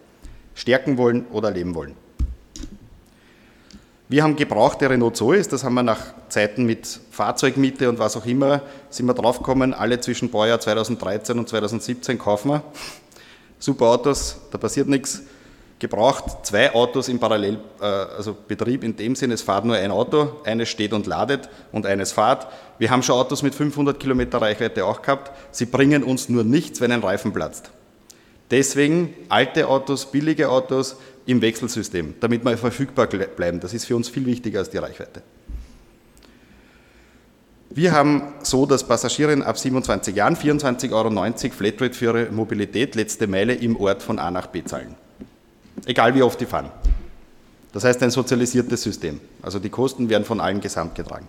stärken 0.54 0.96
wollen 0.98 1.26
oder 1.30 1.50
leben 1.50 1.74
wollen. 1.74 1.94
Wir 4.10 4.22
haben 4.22 4.36
gebrauchte 4.36 4.88
Renault 4.88 5.16
Zoes, 5.16 5.48
das 5.48 5.64
haben 5.64 5.74
wir 5.74 5.82
nach 5.82 6.00
Zeiten 6.30 6.64
mit 6.64 6.98
Fahrzeugmiete 7.10 7.90
und 7.90 7.98
was 7.98 8.16
auch 8.16 8.24
immer, 8.24 8.62
sind 8.88 9.04
wir 9.04 9.12
draufgekommen, 9.12 9.74
alle 9.74 10.00
zwischen 10.00 10.30
Baujahr 10.30 10.60
2013 10.60 11.38
und 11.38 11.46
2017 11.46 12.18
kaufen 12.18 12.52
wir. 12.52 12.62
Super 13.58 13.86
Autos, 13.86 14.38
da 14.50 14.56
passiert 14.56 14.88
nichts. 14.88 15.24
Gebraucht 15.78 16.44
zwei 16.44 16.74
Autos 16.74 17.08
im 17.08 17.20
Parallel, 17.20 17.58
äh, 17.80 17.84
also 17.84 18.36
in 18.48 18.96
dem 18.96 19.14
Sinne, 19.14 19.34
es 19.34 19.42
fährt 19.42 19.64
nur 19.64 19.76
ein 19.76 19.90
Auto, 19.90 20.40
eines 20.44 20.68
steht 20.68 20.92
und 20.92 21.06
ladet 21.06 21.48
und 21.70 21.86
eines 21.86 22.12
fährt. 22.12 22.48
Wir 22.78 22.90
haben 22.90 23.02
schon 23.02 23.16
Autos 23.16 23.42
mit 23.42 23.54
500 23.54 23.98
Kilometer 24.00 24.40
Reichweite 24.40 24.84
auch 24.84 25.02
gehabt. 25.02 25.30
Sie 25.52 25.66
bringen 25.66 26.02
uns 26.02 26.28
nur 26.28 26.42
nichts, 26.42 26.80
wenn 26.80 26.90
ein 26.90 27.02
Reifen 27.02 27.32
platzt. 27.32 27.70
Deswegen 28.50 29.14
alte 29.28 29.68
Autos, 29.68 30.10
billige 30.10 30.48
Autos, 30.48 30.96
im 31.26 31.42
Wechselsystem, 31.42 32.14
damit 32.20 32.42
wir 32.42 32.56
verfügbar 32.56 33.06
bleiben. 33.06 33.60
Das 33.60 33.74
ist 33.74 33.84
für 33.84 33.94
uns 33.94 34.08
viel 34.08 34.24
wichtiger 34.24 34.60
als 34.60 34.70
die 34.70 34.78
Reichweite. 34.78 35.22
Wir 37.68 37.92
haben 37.92 38.32
so, 38.42 38.64
dass 38.64 38.82
Passagiere 38.88 39.44
ab 39.44 39.58
27 39.58 40.16
Jahren 40.16 40.36
24,90 40.36 40.92
Euro 40.92 41.54
Flatrate 41.54 41.92
für 41.92 42.04
ihre 42.06 42.32
Mobilität 42.32 42.94
letzte 42.94 43.26
Meile 43.26 43.54
im 43.54 43.76
Ort 43.76 44.02
von 44.02 44.18
A 44.18 44.30
nach 44.30 44.46
B 44.46 44.64
zahlen. 44.64 44.96
Egal 45.86 46.14
wie 46.14 46.22
oft 46.22 46.40
die 46.40 46.46
fahren. 46.46 46.70
Das 47.72 47.84
heißt 47.84 48.02
ein 48.02 48.10
sozialisiertes 48.10 48.82
System. 48.82 49.20
Also 49.42 49.58
die 49.58 49.68
Kosten 49.68 50.08
werden 50.08 50.24
von 50.24 50.40
allen 50.40 50.60
gesamt 50.60 50.94
getragen. 50.94 51.28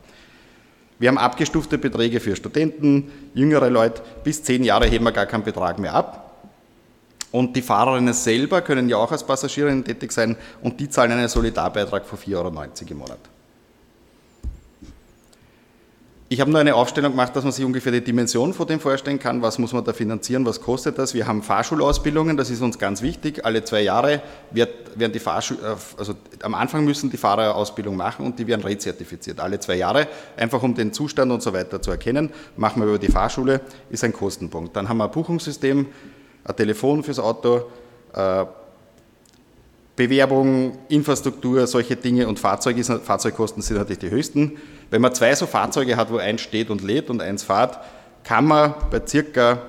Wir 0.98 1.10
haben 1.10 1.18
abgestufte 1.18 1.78
Beträge 1.78 2.19
für 2.19 2.36
Studenten, 2.36 3.12
jüngere 3.34 3.69
Leute. 3.69 4.01
Bis 4.24 4.44
zehn 4.44 4.63
Jahre 4.63 4.88
heben 4.88 5.06
wir 5.06 5.12
gar 5.12 5.25
keinen 5.25 5.44
Betrag 5.44 5.80
mehr 5.80 5.94
ab. 5.94 6.30
Und 7.31 7.56
die 7.56 7.62
Fahrerinnen 7.62 8.13
selber 8.13 8.62
können 8.62 8.90
ja 8.90 8.98
auch 8.98 9.12
als 9.12 9.24
Passagierinnen 9.24 9.84
tätig 9.84 10.12
sein 10.12 10.36
und 10.63 10.80
die 10.80 10.90
zahlen 10.90 11.12
einen 11.12 11.28
Solidarbeitrag 11.28 12.06
von 12.06 12.18
4,90 12.18 12.36
Euro 12.36 12.48
im 12.90 12.98
Monat. 12.98 13.19
Ich 16.31 16.40
habe 16.40 16.52
nur 16.52 16.60
eine 16.60 16.76
Aufstellung 16.76 17.14
gemacht, 17.14 17.36
dass 17.36 17.44
man 17.44 17.52
sich 17.52 17.66
ungefähr 17.66 17.92
die 17.92 18.04
Dimension 18.04 18.54
von 18.54 18.68
dem 18.68 18.80
vorstellen 18.80 19.18
kann. 19.18 19.42
Was 19.42 19.58
muss 19.58 19.74
man 19.74 19.84
da 19.84 19.94
finanzieren? 19.94 20.46
Was 20.46 20.62
kostet 20.62 21.00
das? 21.00 21.16
Wir 21.16 21.26
haben 21.26 21.42
Fahrschulausbildungen, 21.42 22.38
das 22.38 22.52
ist 22.52 22.62
uns 22.62 22.78
ganz 22.78 23.02
wichtig. 23.02 23.44
Alle 23.46 23.64
zwei 23.64 23.81
Jahre 23.81 24.22
wird, 24.52 24.70
werden 24.94 25.12
die 25.12 25.18
Fahrschul 25.18 25.58
äh, 25.58 25.76
also 25.98 26.14
am 26.44 26.54
Anfang 26.54 26.86
müssen 26.86 27.10
die 27.10 27.18
Fahrer 27.18 27.56
Ausbildung 27.56 27.98
machen 27.98 28.28
und 28.28 28.38
die 28.38 28.46
werden 28.46 28.62
rezertifiziert. 28.62 29.40
Alle 29.40 29.60
zwei 29.60 29.78
Jahre, 29.78 30.08
einfach 30.38 30.62
um 30.62 30.76
den 30.76 30.94
Zustand 30.94 31.31
und 31.31 31.42
so 31.42 31.52
weiter 31.52 31.81
zu 31.81 31.90
erkennen. 31.90 32.30
Machen 32.58 32.84
wir 32.84 32.90
über 32.90 33.00
die 33.00 33.12
Fahrschule, 33.12 33.62
ist 33.90 34.04
ein 34.04 34.14
Kostenpunkt. 34.14 34.76
Dann 34.76 34.88
haben 34.88 34.98
wir 34.98 35.06
ein 35.06 35.12
Buchungssystem, 35.12 35.88
ein 36.44 36.56
Telefon 36.56 37.02
fürs 37.02 37.18
Auto, 37.18 37.64
äh, 38.14 38.46
Bewerbung, 40.00 40.78
Infrastruktur, 40.88 41.68
solche 41.68 41.98
Dinge 41.98 42.30
und 42.30 42.40
Fahrzeug 42.40 42.78
ist, 42.78 42.90
Fahrzeugkosten 42.90 43.62
sind 43.62 43.75
natürlich 43.75 44.00
die 44.00 44.10
höchsten. 44.10 44.54
Wenn 44.90 45.01
man 45.01 45.13
zwei 45.13 45.35
so 45.35 45.45
Fahrzeuge 45.45 45.97
hat, 45.97 46.09
wo 46.09 46.16
eins 46.16 46.40
steht 46.40 46.69
und 46.69 46.81
lädt 46.81 47.09
und 47.09 47.21
eins 47.21 47.44
fährt, 47.44 47.80
kann 48.24 48.45
man 48.45 48.76
bei 48.90 49.06
circa 49.06 49.62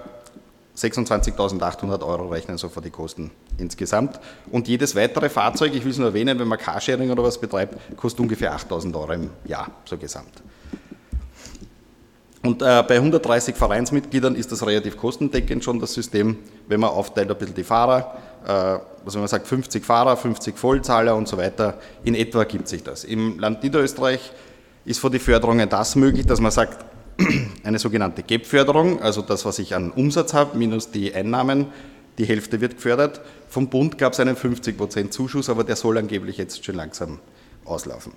26.800 0.76 2.06
Euro 2.06 2.28
rechnen, 2.28 2.58
so 2.58 2.68
für 2.68 2.80
die 2.80 2.90
Kosten 2.90 3.32
insgesamt. 3.58 4.20
Und 4.52 4.68
jedes 4.68 4.94
weitere 4.94 5.28
Fahrzeug, 5.28 5.74
ich 5.74 5.82
will 5.82 5.90
es 5.90 5.98
nur 5.98 6.06
erwähnen, 6.06 6.38
wenn 6.38 6.46
man 6.46 6.60
Carsharing 6.60 7.10
oder 7.10 7.24
was 7.24 7.40
betreibt, 7.40 7.96
kostet 7.96 8.20
ungefähr 8.20 8.56
8.000 8.56 8.94
Euro 8.94 9.12
im 9.14 9.30
Jahr, 9.44 9.68
so 9.84 9.96
gesamt. 9.96 10.44
Und 12.42 12.62
äh, 12.62 12.82
bei 12.88 12.96
130 12.96 13.54
Vereinsmitgliedern 13.54 14.34
ist 14.34 14.50
das 14.50 14.66
relativ 14.66 14.96
kostendeckend 14.96 15.62
schon, 15.62 15.78
das 15.78 15.92
System, 15.92 16.38
wenn 16.68 16.80
man 16.80 16.90
aufteilt 16.90 17.30
ein 17.30 17.36
bisschen 17.36 17.54
die 17.54 17.64
Fahrer, 17.64 18.16
äh, 18.46 18.50
also 18.50 19.14
wenn 19.14 19.20
man 19.20 19.28
sagt 19.28 19.46
50 19.46 19.84
Fahrer, 19.84 20.16
50 20.16 20.56
Vollzahler 20.56 21.16
und 21.16 21.28
so 21.28 21.36
weiter, 21.36 21.78
in 22.02 22.14
etwa 22.14 22.44
gibt 22.44 22.68
sich 22.68 22.82
das. 22.82 23.04
Im 23.04 23.38
Land 23.38 23.62
Niederösterreich 23.62 24.32
ist 24.86 25.00
vor 25.00 25.10
die 25.10 25.18
Förderungen 25.18 25.68
das 25.68 25.96
möglich, 25.96 26.24
dass 26.24 26.40
man 26.40 26.50
sagt, 26.50 26.82
eine 27.64 27.78
sogenannte 27.78 28.22
GEP-Förderung, 28.22 29.02
also 29.02 29.20
das, 29.20 29.44
was 29.44 29.58
ich 29.58 29.74
an 29.74 29.90
Umsatz 29.90 30.32
habe, 30.32 30.56
minus 30.56 30.90
die 30.90 31.14
Einnahmen, 31.14 31.66
die 32.16 32.24
Hälfte 32.24 32.60
wird 32.62 32.76
gefördert. 32.76 33.20
Vom 33.48 33.68
Bund 33.68 33.98
gab 33.98 34.14
es 34.14 34.20
einen 34.20 34.36
50% 34.36 35.10
Zuschuss, 35.10 35.50
aber 35.50 35.64
der 35.64 35.76
soll 35.76 35.98
angeblich 35.98 36.38
jetzt 36.38 36.64
schon 36.64 36.76
langsam 36.76 37.18
auslaufen. 37.64 38.12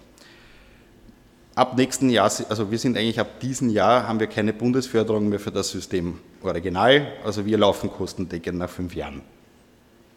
Ab 1.55 1.77
nächsten 1.77 2.09
Jahr, 2.09 2.31
also 2.49 2.71
wir 2.71 2.79
sind 2.79 2.97
eigentlich 2.97 3.19
ab 3.19 3.39
diesem 3.39 3.69
Jahr, 3.69 4.07
haben 4.07 4.19
wir 4.19 4.25
keine 4.25 4.53
Bundesförderung 4.53 5.29
mehr 5.29 5.39
für 5.39 5.51
das 5.51 5.69
System 5.69 6.19
Original. 6.41 7.07
Also 7.23 7.45
wir 7.45 7.59
laufen 7.59 7.91
kostendeckend 7.91 8.57
nach 8.57 8.69
fünf 8.69 8.95
Jahren. 8.95 9.21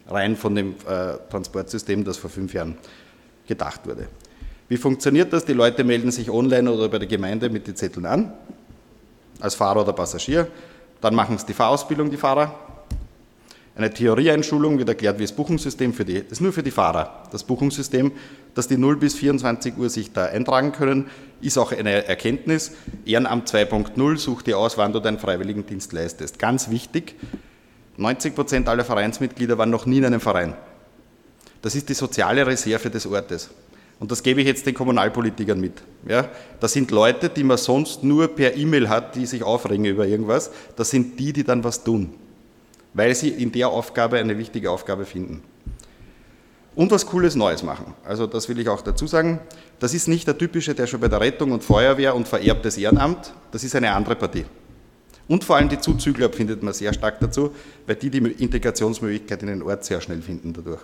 Rein 0.09 0.35
von 0.37 0.55
dem 0.55 0.77
äh, 0.89 1.19
Transportsystem, 1.31 2.05
das 2.05 2.17
vor 2.17 2.31
fünf 2.31 2.55
Jahren 2.55 2.79
gedacht 3.47 3.87
wurde. 3.87 4.09
Wie 4.69 4.79
funktioniert 4.79 5.31
das? 5.33 5.45
Die 5.45 5.53
Leute 5.53 5.85
melden 5.85 6.11
sich 6.11 6.31
online 6.31 6.73
oder 6.73 6.89
bei 6.89 6.99
der 6.99 7.09
Gemeinde 7.09 7.51
mit 7.51 7.67
den 7.67 7.77
Zetteln 7.77 8.07
an, 8.07 8.33
als 9.39 9.55
Fahrer 9.55 9.83
oder 9.83 9.93
Passagier. 9.93 10.49
Dann 11.03 11.15
machen 11.15 11.37
es 11.37 11.45
die 11.45 11.53
Fahrausbildung, 11.53 12.11
die 12.11 12.17
Fahrer. 12.17 12.55
Eine 13.77 13.91
Theorieeinschulung 13.91 14.79
wird 14.79 14.89
erklärt, 14.89 15.19
wie 15.19 15.25
das 15.25 15.33
Buchungssystem 15.33 15.93
für 15.93 16.07
die, 16.07 16.23
das 16.23 16.33
ist 16.33 16.41
nur 16.41 16.55
für 16.55 16.63
die 16.63 16.71
Fahrer, 16.71 17.25
das 17.31 17.45
Buchungssystem, 17.45 18.11
dass 18.55 18.69
die 18.69 18.79
0 18.79 18.97
bis 18.97 19.15
24 19.17 19.77
Uhr 19.77 19.91
sich 19.91 20.15
da 20.15 20.25
eintragen 20.25 20.73
können. 20.73 21.11
ist 21.43 21.59
auch 21.59 21.73
eine 21.73 22.07
Erkenntnis. 22.07 22.73
Ehrenamt 23.05 23.51
2.0 23.51 24.17
such 24.17 24.41
dir 24.41 24.59
aus, 24.59 24.79
wann 24.79 24.95
du 24.95 25.01
deinen 25.01 25.19
Freiwilligendienst 25.19 25.93
leistest. 25.93 26.39
Ganz 26.39 26.71
wichtig, 26.71 27.17
90 27.99 28.35
Prozent 28.35 28.69
aller 28.69 28.85
Vereinsmitglieder 28.85 29.59
waren 29.59 29.69
noch 29.69 29.85
nie 29.85 29.99
in 29.99 30.07
einem 30.07 30.21
Verein. 30.21 30.55
Das 31.61 31.75
ist 31.75 31.91
die 31.91 31.95
soziale 31.95 32.47
Reserve 32.47 32.89
des 32.89 33.07
Ortes. 33.07 33.51
Und 33.99 34.11
das 34.11 34.23
gebe 34.23 34.41
ich 34.41 34.47
jetzt 34.47 34.65
den 34.67 34.75
Kommunalpolitikern 34.75 35.61
mit. 35.61 35.83
Ja, 36.09 36.31
das 36.61 36.73
sind 36.73 36.91
Leute, 36.91 37.29
die 37.29 37.45
man 37.45 37.59
sonst 37.59 38.05
nur 38.05 38.29
per 38.29 38.57
E-Mail 38.57 38.89
hat, 38.89 39.17
die 39.17 39.27
sich 39.27 39.43
aufregen 39.43 39.85
über 39.85 40.07
irgendwas. 40.07 40.51
Das 40.77 40.89
sind 40.89 41.19
die, 41.19 41.35
die 41.35 41.45
dann 41.45 41.63
was 41.63 41.85
tun, 41.85 42.15
weil 42.97 43.15
sie 43.15 43.29
in 43.29 43.53
der 43.53 43.69
Aufgabe 43.69 44.19
eine 44.19 44.39
wichtige 44.39 44.71
Aufgabe 44.71 45.05
finden. 45.05 45.43
Und 46.75 46.91
was 46.91 47.07
Cooles 47.07 47.35
Neues 47.35 47.63
machen. 47.63 47.95
Also 48.05 48.27
das 48.27 48.49
will 48.49 48.59
ich 48.59 48.69
auch 48.69 48.81
dazu 48.81 49.07
sagen. 49.07 49.39
Das 49.79 49.93
ist 49.93 50.09
nicht 50.09 50.27
der 50.27 50.37
typische, 50.37 50.75
der 50.75 50.87
schon 50.87 51.01
bei 51.01 51.09
der 51.09 51.21
Rettung 51.21 51.53
und 51.53 51.63
Feuerwehr 51.63 52.15
und 52.15 52.27
vererbtes 52.27 52.79
Ehrenamt. 52.79 53.35
Das 53.53 53.65
ist 53.65 53.77
eine 53.77 53.93
andere 53.93 54.17
Partie. 54.17 54.47
Und 55.29 55.45
vor 55.45 55.57
allem 55.57 55.69
die 55.69 55.79
Zuzügler 55.79 56.31
findet 56.31 56.63
man 56.63 56.73
sehr 56.73 56.93
stark 56.95 57.21
dazu, 57.21 57.51
weil 57.87 57.97
die 57.97 58.11
die 58.11 58.19
Integrationsmöglichkeit 58.19 59.43
in 59.43 59.49
den 59.49 59.63
Ort 59.63 59.85
sehr 59.85 60.01
schnell 60.01 60.23
finden 60.23 60.53
dadurch. 60.55 60.81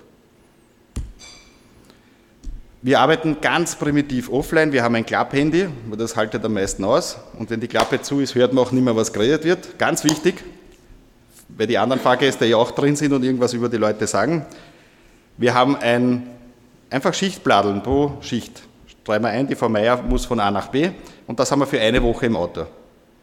Wir 2.83 3.01
arbeiten 3.01 3.37
ganz 3.41 3.77
primitiv 3.77 4.29
offline. 4.29 4.73
Wir 4.73 4.83
haben 4.83 4.97
ein 4.97 5.07
Klapphandy, 5.07 5.69
das 5.97 6.17
haltet 6.17 6.45
am 6.45 6.55
meisten 6.55 6.85
aus. 6.85 7.17
Und 7.39 7.49
wenn 7.49 7.61
die 7.61 7.69
Klappe 7.69 8.03
zu 8.03 8.21
ist, 8.21 8.35
hört 8.35 8.53
man 8.53 8.65
auch 8.65 8.73
nicht 8.73 8.85
mehr, 8.85 8.97
was 8.97 9.13
geredet 9.13 9.45
wird. 9.45 9.79
Ganz 9.79 10.03
wichtig, 10.05 10.43
weil 11.57 11.67
die 11.67 11.79
anderen 11.79 12.01
Fahrgäste 12.01 12.47
ja 12.47 12.57
auch 12.57 12.71
drin 12.71 12.97
sind 12.97 13.13
und 13.13 13.23
irgendwas 13.23 13.53
über 13.53 13.69
die 13.69 13.77
Leute 13.77 14.07
sagen. 14.07 14.47
Wir 15.37 15.55
haben 15.55 15.77
ein, 15.77 16.29
einfach 16.91 17.15
Schichtbladeln 17.15 17.83
pro 17.83 18.13
Schicht. 18.21 18.63
Schreiben 19.05 19.25
wir 19.25 19.31
ein, 19.31 19.47
die 19.49 19.55
Frau 19.55 19.69
Meier 19.69 20.01
muss 20.03 20.25
von 20.25 20.39
A 20.41 20.51
nach 20.51 20.69
B 20.69 20.91
und 21.27 21.41
das 21.41 21.51
haben 21.51 21.61
wir 21.61 21.67
für 21.67 21.81
eine 21.81 22.03
Woche 22.03 22.27
im 22.27 22.37
Auto. 22.37 22.67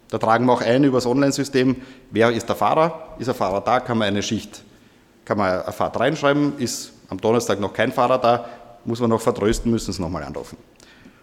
Da 0.09 0.17
tragen 0.17 0.45
wir 0.45 0.53
auch 0.53 0.61
ein 0.61 0.83
über 0.83 0.97
das 0.97 1.05
Online-System, 1.05 1.75
wer 2.11 2.31
ist 2.31 2.49
der 2.49 2.55
Fahrer, 2.55 3.15
ist 3.19 3.27
der 3.27 3.35
Fahrer 3.35 3.61
da, 3.61 3.79
kann 3.79 3.97
man 3.97 4.07
eine 4.07 4.23
Schicht, 4.23 4.63
kann 5.23 5.37
man 5.37 5.61
eine 5.61 5.71
Fahrt 5.71 5.99
reinschreiben, 5.99 6.57
ist 6.57 6.93
am 7.09 7.21
Donnerstag 7.21 7.59
noch 7.59 7.73
kein 7.73 7.91
Fahrer 7.91 8.17
da, 8.17 8.45
muss 8.85 8.99
man 8.99 9.09
noch 9.09 9.21
vertrösten, 9.21 9.71
müssen 9.71 9.91
es 9.91 9.99
nochmal 9.99 10.23
anrufen. 10.23 10.57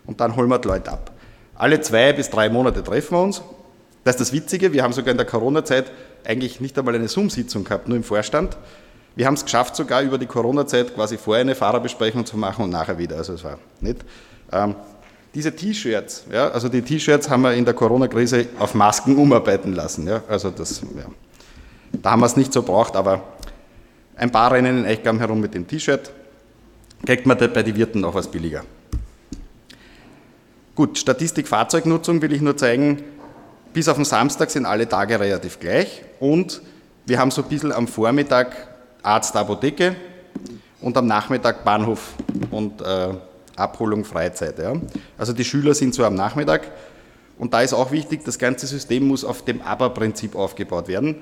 Und 0.07 0.21
dann 0.21 0.35
holen 0.37 0.49
wir 0.49 0.59
die 0.59 0.69
Leute 0.69 0.93
ab. 0.93 1.11
Alle 1.57 1.81
zwei 1.81 2.13
bis 2.13 2.31
drei 2.31 2.49
Monate 2.49 2.83
treffen 2.83 3.17
wir 3.17 3.23
uns. 3.23 3.43
Das 4.07 4.15
ist 4.15 4.21
das 4.21 4.33
Witzige, 4.33 4.73
wir 4.73 4.85
haben 4.85 4.93
sogar 4.93 5.11
in 5.11 5.17
der 5.17 5.27
Corona-Zeit 5.27 5.91
eigentlich 6.25 6.61
nicht 6.61 6.79
einmal 6.79 6.95
eine 6.95 7.09
Zoom-Sitzung 7.09 7.65
gehabt, 7.65 7.89
nur 7.89 7.97
im 7.97 8.05
Vorstand. 8.05 8.57
Wir 9.17 9.27
haben 9.27 9.35
es 9.35 9.45
geschafft, 9.45 9.75
sogar 9.75 10.01
über 10.03 10.17
die 10.17 10.27
Corona-Zeit 10.27 10.95
quasi 10.95 11.19
vorher 11.19 11.41
eine 11.41 11.57
Fahrerbesprechung 11.57 12.25
zu 12.25 12.37
machen 12.37 12.63
und 12.63 12.71
nachher 12.71 12.99
wieder. 12.99 13.17
Also 13.17 13.33
es 13.33 13.43
war 13.43 13.59
nicht. 13.81 14.05
Ähm, 14.53 14.77
diese 15.35 15.57
T-Shirts, 15.57 16.27
ja, 16.33 16.51
also 16.51 16.69
die 16.69 16.83
T-Shirts 16.83 17.29
haben 17.29 17.43
wir 17.43 17.55
in 17.55 17.65
der 17.65 17.75
Corona-Krise 17.75 18.47
auf 18.61 18.75
Masken 18.75 19.17
umarbeiten 19.17 19.73
lassen. 19.73 20.07
Ja, 20.07 20.23
also 20.29 20.51
das, 20.51 20.83
ja. 20.83 21.07
Da 22.01 22.13
haben 22.13 22.21
wir 22.21 22.27
es 22.27 22.37
nicht 22.37 22.53
so 22.53 22.63
braucht, 22.63 22.95
aber 22.95 23.25
ein 24.15 24.31
paar 24.31 24.53
rennen 24.53 24.79
in 24.79 24.85
Eichgamm 24.85 25.19
herum 25.19 25.41
mit 25.41 25.53
dem 25.53 25.67
T-Shirt 25.67 26.13
kriegt 27.05 27.27
man 27.27 27.37
bei 27.37 27.49
den 27.65 27.75
Wirten 27.75 28.05
auch 28.05 28.15
was 28.15 28.31
billiger. 28.31 28.63
Gut, 30.77 30.97
Statistik 30.97 31.49
Fahrzeugnutzung 31.49 32.23
will 32.23 32.33
ich 32.33 32.41
nur 32.41 32.57
zeigen, 32.57 33.03
bis 33.77 33.89
auf 33.91 33.97
den 33.97 34.07
Samstag 34.07 34.51
sind 34.51 34.65
alle 34.65 34.89
Tage 34.89 35.21
relativ 35.21 35.61
gleich 35.61 36.01
und 36.19 36.63
wir 37.05 37.19
haben 37.19 37.31
so 37.31 37.43
ein 37.43 37.49
bisschen 37.51 37.73
am 37.73 37.87
Vormittag 37.87 38.69
Arzt, 39.03 39.37
Apotheke 39.37 39.95
und 40.81 40.97
am 40.97 41.07
Nachmittag 41.07 41.63
Bahnhof 41.63 42.15
und 42.51 42.81
äh, 42.81 43.09
Abholung 43.55 44.07
Freizeit. 44.07 44.59
Ja. 44.59 44.73
Also 45.19 45.35
die 45.35 45.45
Schüler 45.45 45.75
sind 45.75 45.95
so 45.95 46.07
am 46.07 46.15
Nachmittag 46.15 46.71
und 47.37 47.53
da 47.53 47.61
ist 47.61 47.75
auch 47.75 47.91
wichtig, 47.91 48.25
das 48.25 48.39
ganze 48.39 48.67
System 48.67 49.07
muss 49.07 49.27
auf 49.27 49.45
dem 49.45 49.61
Aber-Prinzip 49.61 50.37
aufgebaut 50.37 50.89
werden. 50.89 51.17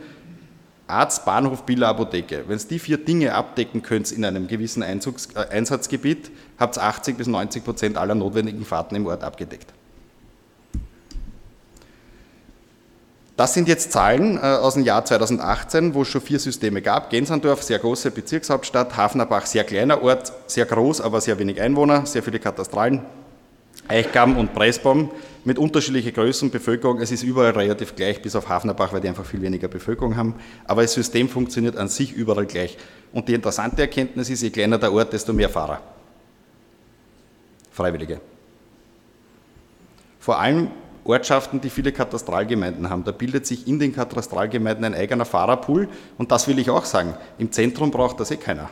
Arzt, 0.87 1.25
Bahnhof, 1.25 1.65
Biller, 1.65 1.89
Apotheke. 1.89 2.45
Wenn 2.47 2.55
es 2.55 2.69
die 2.69 2.79
vier 2.79 2.99
Dinge 2.99 3.35
abdecken 3.35 3.83
könnt 3.83 4.13
in 4.13 4.25
einem 4.25 4.47
gewissen 4.47 4.85
Einzugs 4.85 5.31
äh, 5.35 5.41
Einsatzgebiet, 5.41 6.31
habt 6.57 6.77
ihr 6.77 6.85
80 6.85 7.17
bis 7.17 7.27
90 7.27 7.65
Prozent 7.65 7.99
aller 7.99 8.15
notwendigen 8.15 8.65
Fahrten 8.65 8.95
im 8.95 9.09
Ort 9.09 9.25
abgedeckt. 9.25 9.75
Das 13.37 13.53
sind 13.53 13.67
jetzt 13.67 13.91
Zahlen 13.91 14.37
äh, 14.37 14.41
aus 14.41 14.75
dem 14.75 14.85
Jahr 14.85 15.05
2018, 15.05 15.95
wo 15.95 16.03
es 16.03 16.09
schon 16.09 16.21
vier 16.21 16.39
Systeme 16.39 16.83
gab. 16.83 17.11
Gensandorf, 17.11 17.63
sehr 17.63 17.81
große 17.81 18.13
Bezirkshauptstadt, 18.13 18.97
Hafnerbach, 18.97 19.47
sehr 19.47 19.65
kleiner 19.65 20.03
Ort, 20.03 20.33
sehr 20.47 20.67
groß, 20.67 21.01
aber 21.01 21.21
sehr 21.21 21.39
wenig 21.39 21.61
Einwohner, 21.61 22.07
sehr 22.07 22.23
viele 22.23 22.39
Katastralen. 22.39 23.03
Eichgamm 23.89 24.39
und 24.39 24.55
Preisbaum 24.55 25.11
mit 25.45 25.59
unterschiedlicher 25.59 26.13
Größen, 26.13 26.51
Bevölkerung. 26.51 27.01
Es 27.01 27.11
ist 27.11 27.23
überall 27.23 27.51
relativ 27.51 27.97
gleich, 27.97 28.23
bis 28.23 28.37
auf 28.37 28.49
Hafnerbach, 28.49 28.93
weil 28.93 29.01
die 29.01 29.09
einfach 29.09 29.27
viel 29.27 29.43
weniger 29.43 29.69
Bevölkerung 29.69 30.17
haben. 30.17 30.37
Aber 30.65 30.83
das 30.83 30.95
System 30.95 31.29
funktioniert 31.29 31.77
an 31.77 31.89
sich 31.89 32.13
überall 32.13 32.47
gleich. 32.47 32.79
Und 33.13 33.29
die 33.29 33.35
interessante 33.35 33.83
Erkenntnis 33.83 34.31
ist, 34.31 34.43
je 34.43 34.51
kleiner 34.51 34.79
der 34.79 34.93
Ort, 34.93 35.13
desto 35.13 35.33
mehr 35.33 35.51
Fahrer. 35.51 35.81
Freiwillige. 37.73 38.21
Vor 40.21 40.39
allem 40.39 40.71
Ortschaften, 41.05 41.61
die 41.61 41.71
viele 41.71 41.93
Katastralgemeinden 41.93 42.89
haben. 42.91 43.05
Da 43.05 43.13
bildet 43.13 43.47
sich 43.47 43.69
in 43.69 43.79
den 43.79 43.95
Katastralgemeinden 43.95 44.85
ein 44.85 44.95
eigener 44.95 45.25
Fahrerpool. 45.25 45.89
Und 46.19 46.33
das 46.33 46.49
will 46.49 46.59
ich 46.59 46.71
auch 46.71 46.85
sagen. 46.85 47.15
Im 47.39 47.53
Zentrum 47.53 47.91
braucht 47.91 48.21
das 48.21 48.31
eh 48.31 48.37
keiner. 48.37 48.71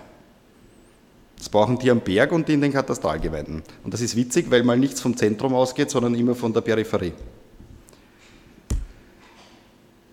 Das 1.36 1.48
brauchen 1.48 1.78
die 1.78 1.90
am 1.90 2.00
Berg 2.00 2.32
und 2.32 2.48
die 2.48 2.54
in 2.54 2.60
den 2.60 2.72
Katastralgemeinden. 2.72 3.62
Und 3.82 3.92
das 3.92 4.00
ist 4.00 4.14
witzig, 4.16 4.50
weil 4.50 4.62
mal 4.62 4.78
nichts 4.78 5.00
vom 5.00 5.16
Zentrum 5.16 5.54
ausgeht, 5.54 5.90
sondern 5.90 6.14
immer 6.14 6.34
von 6.34 6.52
der 6.52 6.60
Peripherie. 6.60 7.12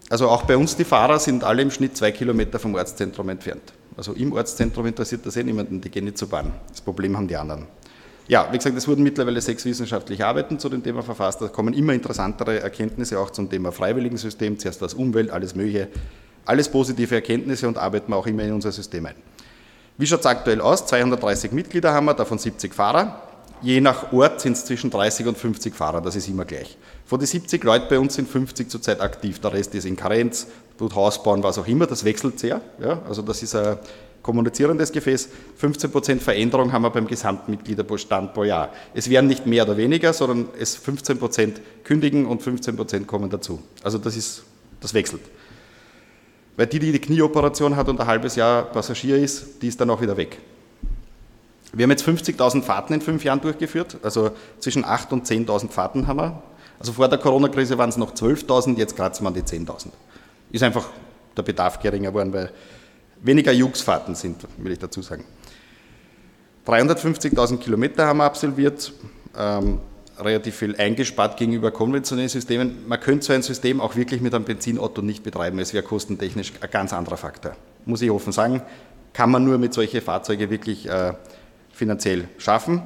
Also 0.09 0.27
auch 0.27 0.43
bei 0.43 0.57
uns 0.57 0.75
die 0.75 0.85
Fahrer 0.85 1.19
sind 1.19 1.43
alle 1.43 1.61
im 1.61 1.69
Schnitt 1.69 1.95
zwei 1.95 2.11
Kilometer 2.11 2.57
vom 2.57 2.73
Ortszentrum 2.73 3.29
entfernt. 3.29 3.73
Also 3.95 4.13
im 4.13 4.33
Ortszentrum 4.33 4.87
interessiert 4.87 5.25
das 5.25 5.37
eh 5.37 5.43
niemanden, 5.43 5.79
die 5.81 5.91
gehen 5.91 6.05
nicht 6.05 6.17
zur 6.17 6.29
Bahn. 6.29 6.51
Das 6.67 6.81
Problem 6.81 7.15
haben 7.15 7.27
die 7.27 7.35
anderen. 7.35 7.67
Ja, 8.29 8.47
wie 8.51 8.57
gesagt, 8.57 8.77
es 8.77 8.87
wurden 8.87 9.01
mittlerweile 9.01 9.41
sechs 9.41 9.65
wissenschaftliche 9.65 10.23
Arbeiten 10.27 10.59
zu 10.59 10.69
dem 10.69 10.83
Thema 10.83 11.01
verfasst. 11.01 11.41
Da 11.41 11.47
kommen 11.47 11.73
immer 11.73 11.93
interessantere 11.93 12.59
Erkenntnisse 12.59 13.19
auch 13.19 13.31
zum 13.31 13.49
Thema 13.49 13.71
Freiwilligensystem. 13.71 14.59
Zuerst 14.59 14.83
was 14.83 14.93
Umwelt, 14.93 15.31
alles 15.31 15.55
Mögliche. 15.55 15.87
Alles 16.45 16.69
positive 16.69 17.15
Erkenntnisse 17.15 17.67
und 17.67 17.79
arbeiten 17.79 18.11
wir 18.11 18.17
auch 18.17 18.27
immer 18.27 18.43
in 18.43 18.53
unser 18.53 18.71
System 18.71 19.07
ein. 19.07 19.15
Wie 19.97 20.05
schaut 20.05 20.19
es 20.19 20.27
aktuell 20.27 20.61
aus? 20.61 20.85
230 20.85 21.53
Mitglieder 21.53 21.91
haben 21.91 22.05
wir, 22.05 22.13
davon 22.13 22.37
70 22.37 22.71
Fahrer. 22.71 23.19
Je 23.63 23.81
nach 23.81 24.13
Ort 24.13 24.41
sind 24.41 24.53
es 24.53 24.63
zwischen 24.63 24.91
30 24.91 25.25
und 25.25 25.37
50 25.37 25.73
Fahrer, 25.73 25.99
das 25.99 26.15
ist 26.15 26.29
immer 26.29 26.45
gleich. 26.45 26.77
Von 27.05 27.19
den 27.19 27.25
70 27.25 27.63
Leuten 27.63 27.87
bei 27.89 27.99
uns 27.99 28.13
sind 28.13 28.29
50 28.29 28.69
zurzeit 28.69 29.01
aktiv, 29.01 29.39
der 29.39 29.51
Rest 29.51 29.75
ist 29.75 29.85
in 29.85 29.97
Karenz, 29.97 30.47
tut 30.77 30.95
Haus 30.95 31.21
bauen, 31.21 31.43
was 31.43 31.57
auch 31.57 31.67
immer, 31.67 31.85
das 31.85 32.05
wechselt 32.05 32.39
sehr. 32.39 32.61
Ja? 32.79 33.01
Also 33.09 33.21
das 33.21 33.43
ist 33.43 33.55
ein 33.55 33.77
kommunizierendes 34.21 34.91
Gefäß. 34.91 35.29
15% 35.61 36.19
Veränderung 36.19 36.71
haben 36.71 36.83
wir 36.83 36.89
beim 36.89 37.07
Gesamtmitgliederbestand 37.07 38.33
pro 38.33 38.43
Jahr. 38.43 38.73
Es 38.93 39.09
werden 39.09 39.27
nicht 39.27 39.45
mehr 39.45 39.63
oder 39.63 39.77
weniger, 39.77 40.13
sondern 40.13 40.49
es 40.59 40.77
15% 40.77 41.53
kündigen 41.83 42.25
und 42.25 42.41
15% 42.41 43.05
kommen 43.05 43.29
dazu. 43.29 43.59
Also 43.83 43.97
das 43.97 44.15
ist, 44.15 44.43
das 44.81 44.93
wechselt. 44.93 45.21
Weil 46.57 46.67
die, 46.67 46.79
die 46.79 46.91
die 46.91 46.99
Knieoperation 46.99 47.75
hat 47.75 47.87
und 47.87 47.99
ein 48.01 48.07
halbes 48.07 48.35
Jahr 48.35 48.63
Passagier 48.63 49.17
ist, 49.17 49.61
die 49.61 49.67
ist 49.67 49.79
dann 49.79 49.89
auch 49.89 50.01
wieder 50.01 50.17
weg. 50.17 50.37
Wir 51.71 51.83
haben 51.83 51.91
jetzt 51.91 52.05
50.000 52.05 52.63
Fahrten 52.63 52.93
in 52.93 53.01
fünf 53.01 53.23
Jahren 53.23 53.41
durchgeführt, 53.41 53.97
also 54.01 54.31
zwischen 54.59 54.83
8.000 54.83 55.11
und 55.11 55.27
10.000 55.27 55.69
Fahrten 55.69 56.07
haben 56.07 56.17
wir. 56.17 56.43
Also 56.79 56.93
vor 56.93 57.07
der 57.07 57.19
Corona-Krise 57.19 57.77
waren 57.77 57.89
es 57.89 57.97
noch 57.97 58.13
12.000, 58.13 58.77
jetzt 58.77 58.95
kratzen 58.95 59.23
wir 59.23 59.27
an 59.27 59.33
die 59.35 59.41
10.000. 59.41 59.87
Ist 60.51 60.63
einfach 60.63 60.89
der 61.37 61.43
Bedarf 61.43 61.79
geringer 61.79 62.09
geworden, 62.09 62.33
weil 62.33 62.51
weniger 63.21 63.51
Jux-Fahrten 63.51 64.15
sind, 64.15 64.45
will 64.57 64.71
ich 64.71 64.79
dazu 64.79 65.01
sagen. 65.01 65.25
350.000 66.65 67.57
Kilometer 67.57 68.05
haben 68.05 68.17
wir 68.17 68.25
absolviert. 68.25 68.93
Ähm, 69.37 69.79
relativ 70.19 70.57
viel 70.57 70.75
eingespart 70.75 71.37
gegenüber 71.37 71.71
konventionellen 71.71 72.29
Systemen. 72.29 72.87
Man 72.87 72.99
könnte 72.99 73.25
so 73.25 73.33
ein 73.33 73.41
System 73.41 73.79
auch 73.79 73.95
wirklich 73.95 74.21
mit 74.21 74.33
einem 74.33 74.43
Benzinauto 74.43 75.01
nicht 75.01 75.23
betreiben. 75.23 75.59
Es 75.59 75.73
wäre 75.73 75.83
kostentechnisch 75.83 76.53
ein 76.59 76.69
ganz 76.69 76.93
anderer 76.93 77.17
Faktor. 77.17 77.55
Muss 77.85 78.01
ich 78.01 78.11
offen 78.11 78.33
sagen, 78.33 78.61
kann 79.13 79.31
man 79.31 79.43
nur 79.43 79.57
mit 79.57 79.73
solchen 79.73 80.01
Fahrzeugen 80.01 80.49
wirklich 80.49 80.87
äh, 80.87 81.13
finanziell 81.71 82.27
schaffen. 82.37 82.83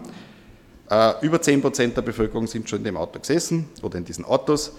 Äh, 0.89 1.13
über 1.25 1.37
10% 1.37 1.93
der 1.93 2.01
Bevölkerung 2.01 2.47
sind 2.47 2.69
schon 2.69 2.79
in 2.79 2.85
dem 2.85 2.97
Auto 2.97 3.19
gesessen 3.19 3.67
oder 3.81 3.97
in 3.97 4.05
diesen 4.05 4.25
Autos. 4.25 4.73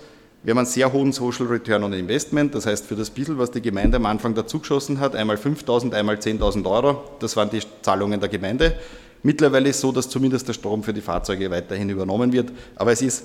Wir 0.45 0.51
haben 0.51 0.59
einen 0.59 0.67
sehr 0.67 0.93
hohen 0.93 1.11
Social 1.11 1.47
Return 1.47 1.85
on 1.85 1.95
Investment, 1.95 2.55
das 2.55 2.67
heißt 2.67 2.85
für 2.85 2.95
das 2.95 3.09
bisschen, 3.09 3.39
was 3.39 3.51
die 3.51 3.63
Gemeinde 3.63 3.97
am 3.97 4.05
Anfang 4.05 4.35
dazugeschossen 4.35 5.01
hat, 5.01 5.17
einmal 5.17 5.37
5.000, 5.37 5.95
einmal 5.95 6.17
10.000 6.17 6.71
Euro, 6.71 7.03
das 7.19 7.35
waren 7.35 7.49
die 7.49 7.61
Zahlungen 7.81 8.21
der 8.21 8.29
Gemeinde. 8.29 8.75
Mittlerweile 9.23 9.71
ist 9.71 9.77
es 9.77 9.81
so, 9.81 9.91
dass 9.91 10.07
zumindest 10.07 10.47
der 10.47 10.53
Strom 10.53 10.83
für 10.83 10.93
die 10.93 11.01
Fahrzeuge 11.01 11.51
weiterhin 11.51 11.89
übernommen 11.89 12.31
wird, 12.31 12.53
aber 12.77 12.93
es 12.93 13.01
ist 13.01 13.25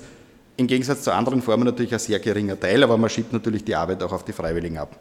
im 0.56 0.66
Gegensatz 0.66 1.02
zu 1.02 1.12
anderen 1.12 1.42
Formen 1.42 1.64
natürlich 1.64 1.92
ein 1.92 1.98
sehr 1.98 2.18
geringer 2.20 2.58
Teil, 2.58 2.82
aber 2.82 2.96
man 2.96 3.10
schiebt 3.10 3.34
natürlich 3.34 3.64
die 3.64 3.74
Arbeit 3.74 4.02
auch 4.02 4.12
auf 4.12 4.24
die 4.24 4.32
Freiwilligen 4.32 4.78
ab. 4.78 4.96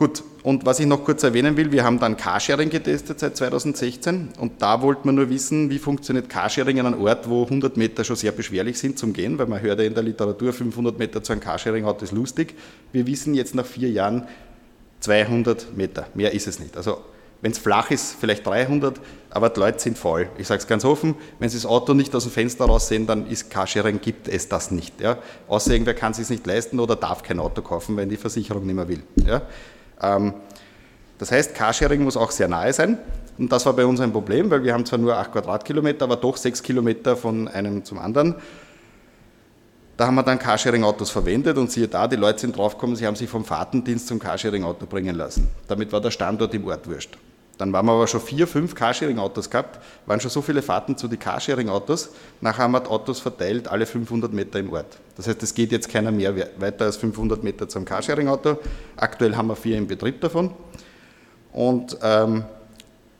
Gut, 0.00 0.24
und 0.44 0.64
was 0.64 0.80
ich 0.80 0.86
noch 0.86 1.04
kurz 1.04 1.24
erwähnen 1.24 1.58
will, 1.58 1.72
wir 1.72 1.84
haben 1.84 1.98
dann 1.98 2.16
Carsharing 2.16 2.70
getestet 2.70 3.20
seit 3.20 3.36
2016 3.36 4.30
und 4.38 4.62
da 4.62 4.80
wollten 4.80 5.06
wir 5.06 5.12
nur 5.12 5.28
wissen, 5.28 5.68
wie 5.68 5.78
funktioniert 5.78 6.30
Carsharing 6.30 6.80
an 6.80 6.86
einem 6.86 7.02
Ort, 7.02 7.28
wo 7.28 7.44
100 7.44 7.76
Meter 7.76 8.02
schon 8.02 8.16
sehr 8.16 8.32
beschwerlich 8.32 8.78
sind 8.78 8.98
zum 8.98 9.12
Gehen, 9.12 9.36
weil 9.38 9.46
man 9.46 9.60
hört 9.60 9.78
ja 9.78 9.84
in 9.84 9.92
der 9.92 10.02
Literatur, 10.02 10.54
500 10.54 10.98
Meter 10.98 11.22
zu 11.22 11.32
einem 11.32 11.42
Carsharing-Auto 11.42 12.04
ist 12.04 12.12
lustig. 12.12 12.54
Wir 12.92 13.06
wissen 13.06 13.34
jetzt 13.34 13.54
nach 13.54 13.66
vier 13.66 13.90
Jahren 13.90 14.26
200 15.00 15.76
Meter, 15.76 16.06
mehr 16.14 16.32
ist 16.32 16.46
es 16.46 16.60
nicht. 16.60 16.78
Also 16.78 17.02
wenn 17.42 17.52
es 17.52 17.58
flach 17.58 17.90
ist, 17.90 18.16
vielleicht 18.18 18.46
300, 18.46 18.98
aber 19.28 19.50
die 19.50 19.60
Leute 19.60 19.80
sind 19.80 19.98
voll. 19.98 20.30
Ich 20.38 20.46
sage 20.46 20.62
es 20.62 20.66
ganz 20.66 20.86
offen, 20.86 21.14
wenn 21.40 21.50
Sie 21.50 21.58
das 21.58 21.66
Auto 21.66 21.92
nicht 21.92 22.14
aus 22.14 22.22
dem 22.22 22.32
Fenster 22.32 22.64
raussehen, 22.64 23.06
dann 23.06 23.26
ist 23.26 23.50
Carsharing, 23.50 24.00
gibt 24.00 24.28
es 24.28 24.48
das 24.48 24.70
nicht. 24.70 24.98
Ja? 24.98 25.18
Außer 25.46 25.72
irgendwer 25.72 25.92
kann 25.92 26.12
es 26.12 26.16
sich 26.16 26.30
nicht 26.30 26.46
leisten 26.46 26.80
oder 26.80 26.96
darf 26.96 27.22
kein 27.22 27.38
Auto 27.38 27.60
kaufen, 27.60 27.98
wenn 27.98 28.08
die 28.08 28.16
Versicherung 28.16 28.64
nicht 28.64 28.76
mehr 28.76 28.88
will. 28.88 29.02
Ja? 29.26 29.42
Ähm, 30.02 30.34
das 31.18 31.32
heißt, 31.32 31.54
Carsharing 31.54 32.02
muss 32.02 32.16
auch 32.16 32.30
sehr 32.30 32.48
nahe 32.48 32.72
sein. 32.72 32.98
Und 33.38 33.50
das 33.52 33.66
war 33.66 33.72
bei 33.72 33.86
uns 33.86 34.00
ein 34.00 34.12
Problem, 34.12 34.50
weil 34.50 34.64
wir 34.64 34.72
haben 34.74 34.84
zwar 34.84 34.98
nur 34.98 35.16
8 35.16 35.32
Quadratkilometer, 35.32 36.04
aber 36.04 36.16
doch 36.16 36.36
6 36.36 36.62
Kilometer 36.62 37.16
von 37.16 37.48
einem 37.48 37.84
zum 37.84 37.98
anderen. 37.98 38.34
Da 39.96 40.06
haben 40.06 40.14
wir 40.14 40.22
dann 40.22 40.38
Carsharing-Autos 40.38 41.10
verwendet 41.10 41.58
und 41.58 41.70
siehe 41.70 41.86
da, 41.86 42.08
die 42.08 42.16
Leute 42.16 42.38
sind 42.38 42.56
draufgekommen, 42.56 42.96
sie 42.96 43.06
haben 43.06 43.16
sich 43.16 43.28
vom 43.28 43.44
Fahrtendienst 43.44 44.06
zum 44.06 44.18
Carsharing-Auto 44.18 44.86
bringen 44.86 45.14
lassen. 45.14 45.48
Damit 45.68 45.92
war 45.92 46.00
der 46.00 46.10
Standort 46.10 46.54
im 46.54 46.66
Ort 46.66 46.88
wurscht. 46.88 47.18
Dann 47.60 47.74
waren 47.74 47.84
wir 47.84 47.92
aber 47.92 48.06
schon 48.06 48.22
vier, 48.22 48.46
fünf 48.46 48.74
Carsharing-Autos 48.74 49.50
gehabt, 49.50 49.80
waren 50.06 50.18
schon 50.18 50.30
so 50.30 50.40
viele 50.40 50.62
Fahrten 50.62 50.96
zu 50.96 51.08
den 51.08 51.18
Carsharing-Autos. 51.18 52.08
Nachher 52.40 52.62
haben 52.62 52.72
wir 52.72 52.80
die 52.80 52.88
Autos 52.88 53.20
verteilt, 53.20 53.68
alle 53.68 53.84
500 53.84 54.32
Meter 54.32 54.60
im 54.60 54.72
Ort. 54.72 54.96
Das 55.16 55.28
heißt, 55.28 55.42
es 55.42 55.52
geht 55.52 55.70
jetzt 55.70 55.90
keiner 55.90 56.10
mehr 56.10 56.34
weiter 56.56 56.86
als 56.86 56.96
500 56.96 57.44
Meter 57.44 57.68
zum 57.68 57.84
Carsharing-Auto. 57.84 58.56
Aktuell 58.96 59.36
haben 59.36 59.48
wir 59.48 59.56
vier 59.56 59.76
im 59.76 59.86
Betrieb 59.86 60.22
davon. 60.22 60.52
Und 61.52 61.98
ähm, 62.02 62.44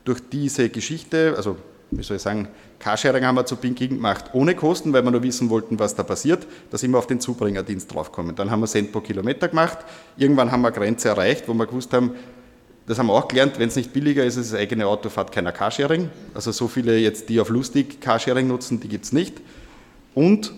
durch 0.05 0.21
diese 0.31 0.69
Geschichte, 0.69 1.35
also 1.37 1.57
wie 1.91 2.01
soll 2.01 2.17
ich 2.17 2.23
sagen, 2.23 2.47
Carsharing 2.79 3.23
haben 3.23 3.35
wir 3.35 3.45
zu 3.45 3.57
Pinking 3.57 3.89
gemacht 3.89 4.31
ohne 4.33 4.55
Kosten, 4.55 4.91
weil 4.91 5.03
wir 5.03 5.11
nur 5.11 5.21
wissen 5.21 5.51
wollten, 5.51 5.77
was 5.77 5.93
da 5.93 6.01
passiert. 6.01 6.47
Da 6.71 6.79
sind 6.79 6.89
wir 6.89 6.97
auf 6.97 7.05
den 7.05 7.19
Zubringerdienst 7.19 7.93
draufgekommen. 7.93 8.35
Dann 8.35 8.49
haben 8.49 8.61
wir 8.61 8.67
Cent 8.67 8.91
pro 8.91 9.01
Kilometer 9.01 9.49
gemacht. 9.49 9.77
Irgendwann 10.17 10.51
haben 10.51 10.61
wir 10.61 10.69
eine 10.69 10.77
Grenze 10.77 11.09
erreicht, 11.09 11.47
wo 11.47 11.53
wir 11.53 11.67
gewusst 11.67 11.93
haben, 11.93 12.15
das 12.87 12.97
haben 12.99 13.07
wir 13.07 13.13
auch 13.13 13.27
gelernt, 13.27 13.59
wenn 13.59 13.69
es 13.69 13.75
nicht 13.75 13.93
billiger 13.93 14.23
ist, 14.25 14.37
ist 14.37 14.51
das 14.51 14.59
eigene 14.59 14.87
Auto, 14.87 15.09
fährt 15.09 15.31
keiner 15.31 15.51
Carsharing. 15.51 16.09
Also 16.33 16.51
so 16.51 16.67
viele 16.67 16.97
jetzt, 16.97 17.29
die 17.29 17.39
auf 17.39 17.49
lustig 17.49 18.01
Carsharing 18.01 18.47
nutzen, 18.47 18.79
die 18.79 18.87
gibt 18.87 19.05
es 19.05 19.13
nicht. 19.13 19.39
Und 20.13 20.51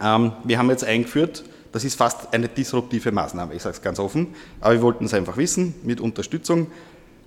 ähm, 0.00 0.32
wir 0.44 0.58
haben 0.58 0.70
jetzt 0.70 0.84
eingeführt, 0.84 1.44
das 1.72 1.84
ist 1.84 1.96
fast 1.96 2.32
eine 2.32 2.48
disruptive 2.48 3.12
Maßnahme, 3.12 3.54
ich 3.54 3.62
sage 3.62 3.76
es 3.76 3.82
ganz 3.82 3.98
offen, 3.98 4.28
aber 4.60 4.74
wir 4.74 4.82
wollten 4.82 5.04
es 5.04 5.14
einfach 5.14 5.36
wissen, 5.36 5.74
mit 5.84 6.00
Unterstützung, 6.00 6.68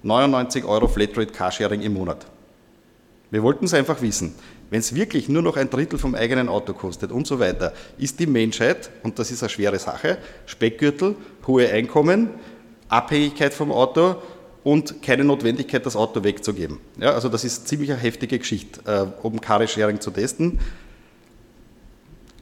99 0.04 0.66
Euro 0.66 0.88
Flatrate 0.88 1.32
Carsharing 1.32 1.82
im 1.82 1.94
Monat. 1.94 2.26
Wir 3.30 3.44
wollten 3.44 3.66
es 3.66 3.74
einfach 3.74 4.02
wissen. 4.02 4.34
Wenn 4.72 4.80
es 4.80 4.96
wirklich 4.96 5.30
nur 5.30 5.42
noch 5.42 5.58
ein 5.58 5.70
Drittel 5.70 6.00
vom 6.00 6.16
eigenen 6.16 6.50
Auto 6.50 6.74
kostet 6.74 7.12
und 7.12 7.28
so 7.28 7.40
weiter, 7.40 7.74
ist 7.98 8.20
die 8.20 8.26
Menschheit, 8.26 8.90
und 9.04 9.20
das 9.20 9.32
ist 9.32 9.44
eine 9.44 9.50
schwere 9.50 9.80
Sache, 9.80 10.18
Speckgürtel, 10.46 11.16
hohe 11.46 11.70
Einkommen, 11.70 12.30
Abhängigkeit 12.92 13.54
vom 13.54 13.72
Auto 13.72 14.16
und 14.64 15.02
keine 15.02 15.24
Notwendigkeit, 15.24 15.86
das 15.86 15.96
Auto 15.96 16.24
wegzugeben. 16.24 16.80
Ja, 17.00 17.12
also 17.12 17.30
das 17.30 17.44
ist 17.44 17.68
ziemlich 17.68 17.92
eine 17.92 18.00
heftige 18.00 18.38
Geschichte, 18.38 18.82
äh, 18.86 19.26
um 19.26 19.40
Carsharing 19.40 20.00
zu 20.00 20.12
testen. 20.12 20.60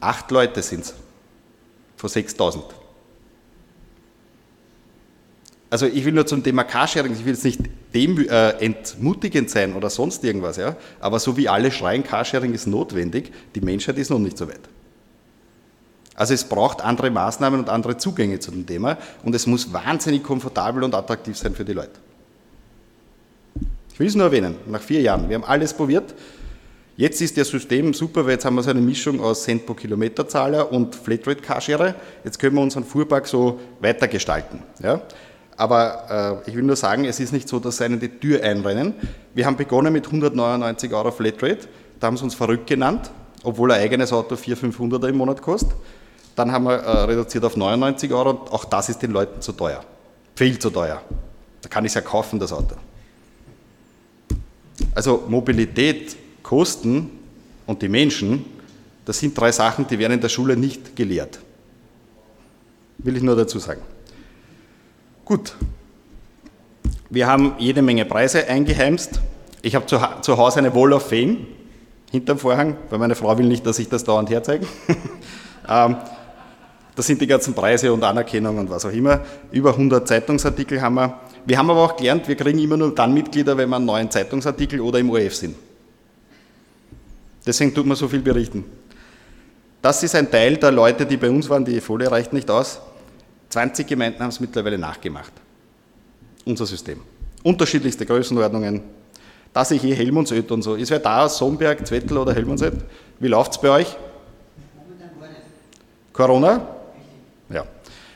Acht 0.00 0.30
Leute 0.30 0.62
sind 0.62 0.84
es, 0.84 0.94
von 1.96 2.10
6000. 2.10 2.64
Also 5.70 5.86
ich 5.86 6.04
will 6.04 6.12
nur 6.12 6.26
zum 6.26 6.42
Thema 6.42 6.64
Carsharing, 6.64 7.12
ich 7.12 7.24
will 7.24 7.32
jetzt 7.32 7.44
nicht 7.44 7.60
dem, 7.94 8.18
äh, 8.28 8.50
entmutigend 8.64 9.50
sein 9.50 9.74
oder 9.74 9.88
sonst 9.88 10.24
irgendwas, 10.24 10.56
ja, 10.56 10.76
aber 10.98 11.20
so 11.20 11.36
wie 11.36 11.48
alle 11.48 11.70
schreien, 11.70 12.02
Carsharing 12.02 12.52
ist 12.52 12.66
notwendig, 12.66 13.30
die 13.54 13.60
Menschheit 13.60 13.96
ist 13.98 14.10
noch 14.10 14.18
nicht 14.18 14.36
so 14.36 14.48
weit. 14.48 14.60
Also 16.14 16.34
es 16.34 16.44
braucht 16.44 16.82
andere 16.82 17.10
Maßnahmen 17.10 17.60
und 17.60 17.68
andere 17.68 17.96
Zugänge 17.96 18.38
zu 18.40 18.50
dem 18.50 18.66
Thema 18.66 18.98
und 19.24 19.34
es 19.34 19.46
muss 19.46 19.72
wahnsinnig 19.72 20.22
komfortabel 20.22 20.82
und 20.82 20.94
attraktiv 20.94 21.36
sein 21.36 21.54
für 21.54 21.64
die 21.64 21.72
Leute. 21.72 21.98
Ich 23.92 23.98
will 23.98 24.06
es 24.06 24.14
nur 24.14 24.26
erwähnen, 24.26 24.56
nach 24.66 24.80
vier 24.80 25.00
Jahren. 25.00 25.28
Wir 25.28 25.36
haben 25.36 25.44
alles 25.44 25.72
probiert. 25.74 26.14
Jetzt 26.96 27.22
ist 27.22 27.38
das 27.38 27.48
System 27.48 27.94
super, 27.94 28.24
weil 28.24 28.32
jetzt 28.32 28.44
haben 28.44 28.56
wir 28.56 28.62
so 28.62 28.70
eine 28.70 28.80
Mischung 28.80 29.20
aus 29.20 29.44
Cent 29.44 29.64
pro 29.64 29.72
Kilometerzahler 29.72 30.70
und 30.70 30.94
Flatrate 30.94 31.40
Carsharer. 31.40 31.94
Jetzt 32.24 32.38
können 32.38 32.56
wir 32.56 32.62
unseren 32.62 32.84
Fuhrpark 32.84 33.26
so 33.26 33.58
weitergestalten. 33.80 34.62
Ja? 34.82 35.00
Aber 35.56 36.42
äh, 36.46 36.50
ich 36.50 36.56
will 36.56 36.62
nur 36.62 36.76
sagen, 36.76 37.04
es 37.04 37.20
ist 37.20 37.32
nicht 37.32 37.48
so, 37.48 37.58
dass 37.58 37.78
sie 37.78 37.84
einen 37.84 38.00
die 38.00 38.08
Tür 38.08 38.42
einrennen. 38.42 38.94
Wir 39.34 39.46
haben 39.46 39.56
begonnen 39.56 39.92
mit 39.92 40.06
199 40.06 40.92
Euro 40.92 41.10
Flatrate. 41.10 41.68
Da 41.98 42.06
haben 42.06 42.16
sie 42.16 42.24
uns 42.24 42.34
verrückt 42.34 42.66
genannt, 42.66 43.10
obwohl 43.42 43.72
ein 43.72 43.80
eigenes 43.80 44.12
Auto 44.12 44.36
400, 44.36 44.60
500 44.60 45.04
im 45.04 45.16
Monat 45.16 45.42
kostet. 45.42 45.72
Dann 46.36 46.52
haben 46.52 46.64
wir 46.64 46.74
äh, 46.74 47.04
reduziert 47.04 47.44
auf 47.44 47.56
99 47.56 48.12
Euro 48.12 48.30
und 48.30 48.52
auch 48.52 48.64
das 48.64 48.88
ist 48.88 49.02
den 49.02 49.10
Leuten 49.10 49.40
zu 49.40 49.52
teuer. 49.52 49.84
Viel 50.36 50.58
zu 50.58 50.70
teuer. 50.70 51.02
Da 51.62 51.68
kann 51.68 51.84
ich 51.84 51.90
es 51.90 51.94
ja 51.94 52.00
kaufen, 52.00 52.38
das 52.38 52.52
Auto. 52.52 52.76
Also 54.94 55.24
Mobilität, 55.28 56.16
Kosten 56.42 57.10
und 57.66 57.82
die 57.82 57.88
Menschen, 57.88 58.44
das 59.04 59.18
sind 59.18 59.38
drei 59.38 59.52
Sachen, 59.52 59.86
die 59.86 59.98
werden 59.98 60.14
in 60.14 60.20
der 60.20 60.28
Schule 60.28 60.56
nicht 60.56 60.96
gelehrt. 60.96 61.38
Will 62.98 63.16
ich 63.16 63.22
nur 63.22 63.36
dazu 63.36 63.58
sagen. 63.58 63.82
Gut. 65.24 65.54
Wir 67.08 67.26
haben 67.26 67.54
jede 67.58 67.82
Menge 67.82 68.04
Preise 68.04 68.46
eingeheimst. 68.46 69.20
Ich 69.62 69.74
habe 69.74 69.86
zu, 69.86 70.00
zu 70.22 70.36
Hause 70.38 70.58
eine 70.58 70.74
Wall 70.74 70.92
of 70.92 71.08
Fame 71.08 71.46
hinterm 72.10 72.38
Vorhang, 72.38 72.76
weil 72.88 72.98
meine 72.98 73.14
Frau 73.14 73.36
will 73.38 73.46
nicht, 73.46 73.64
dass 73.66 73.78
ich 73.78 73.88
das 73.88 74.04
dauernd 74.04 74.30
herzeige. 74.30 74.66
ähm, 75.68 75.96
das 76.96 77.06
sind 77.06 77.20
die 77.20 77.26
ganzen 77.26 77.54
Preise 77.54 77.92
und 77.92 78.02
Anerkennung 78.02 78.58
und 78.58 78.70
was 78.70 78.84
auch 78.84 78.92
immer. 78.92 79.20
Über 79.50 79.70
100 79.70 80.06
Zeitungsartikel 80.06 80.80
haben 80.80 80.94
wir. 80.94 81.20
Wir 81.46 81.58
haben 81.58 81.70
aber 81.70 81.84
auch 81.84 81.96
gelernt, 81.96 82.28
wir 82.28 82.36
kriegen 82.36 82.58
immer 82.58 82.76
nur 82.76 82.94
dann 82.94 83.14
Mitglieder, 83.14 83.56
wenn 83.56 83.68
wir 83.68 83.76
einen 83.76 83.86
neuen 83.86 84.10
Zeitungsartikel 84.10 84.80
oder 84.80 84.98
im 84.98 85.10
ORF 85.10 85.34
sind. 85.34 85.56
Deswegen 87.46 87.74
tut 87.74 87.86
man 87.86 87.96
so 87.96 88.06
viel 88.08 88.20
berichten. 88.20 88.64
Das 89.80 90.02
ist 90.02 90.14
ein 90.14 90.30
Teil 90.30 90.58
der 90.58 90.70
Leute, 90.70 91.06
die 91.06 91.16
bei 91.16 91.30
uns 91.30 91.48
waren, 91.48 91.64
die 91.64 91.80
Folie 91.80 92.10
reicht 92.10 92.32
nicht 92.32 92.50
aus. 92.50 92.80
20 93.48 93.86
Gemeinden 93.86 94.20
haben 94.20 94.28
es 94.28 94.38
mittlerweile 94.40 94.76
nachgemacht. 94.76 95.32
Unser 96.44 96.66
System. 96.66 97.00
Unterschiedlichste 97.42 98.04
Größenordnungen. 98.04 98.82
Da 99.52 99.64
sehe 99.64 99.78
ich 99.78 99.84
eh 99.84 99.94
Helmundsöd 99.94 100.50
und 100.52 100.62
so. 100.62 100.74
Ist 100.74 100.90
wer 100.90 100.98
da 100.98 101.24
aus 101.24 101.38
Somberg, 101.38 101.84
Zwettel 101.86 102.18
oder 102.18 102.34
Helmundsöd? 102.34 102.74
Wie 103.18 103.28
läuft 103.28 103.52
es 103.52 103.60
bei 103.60 103.70
euch? 103.70 103.96
Corona? 106.12 106.79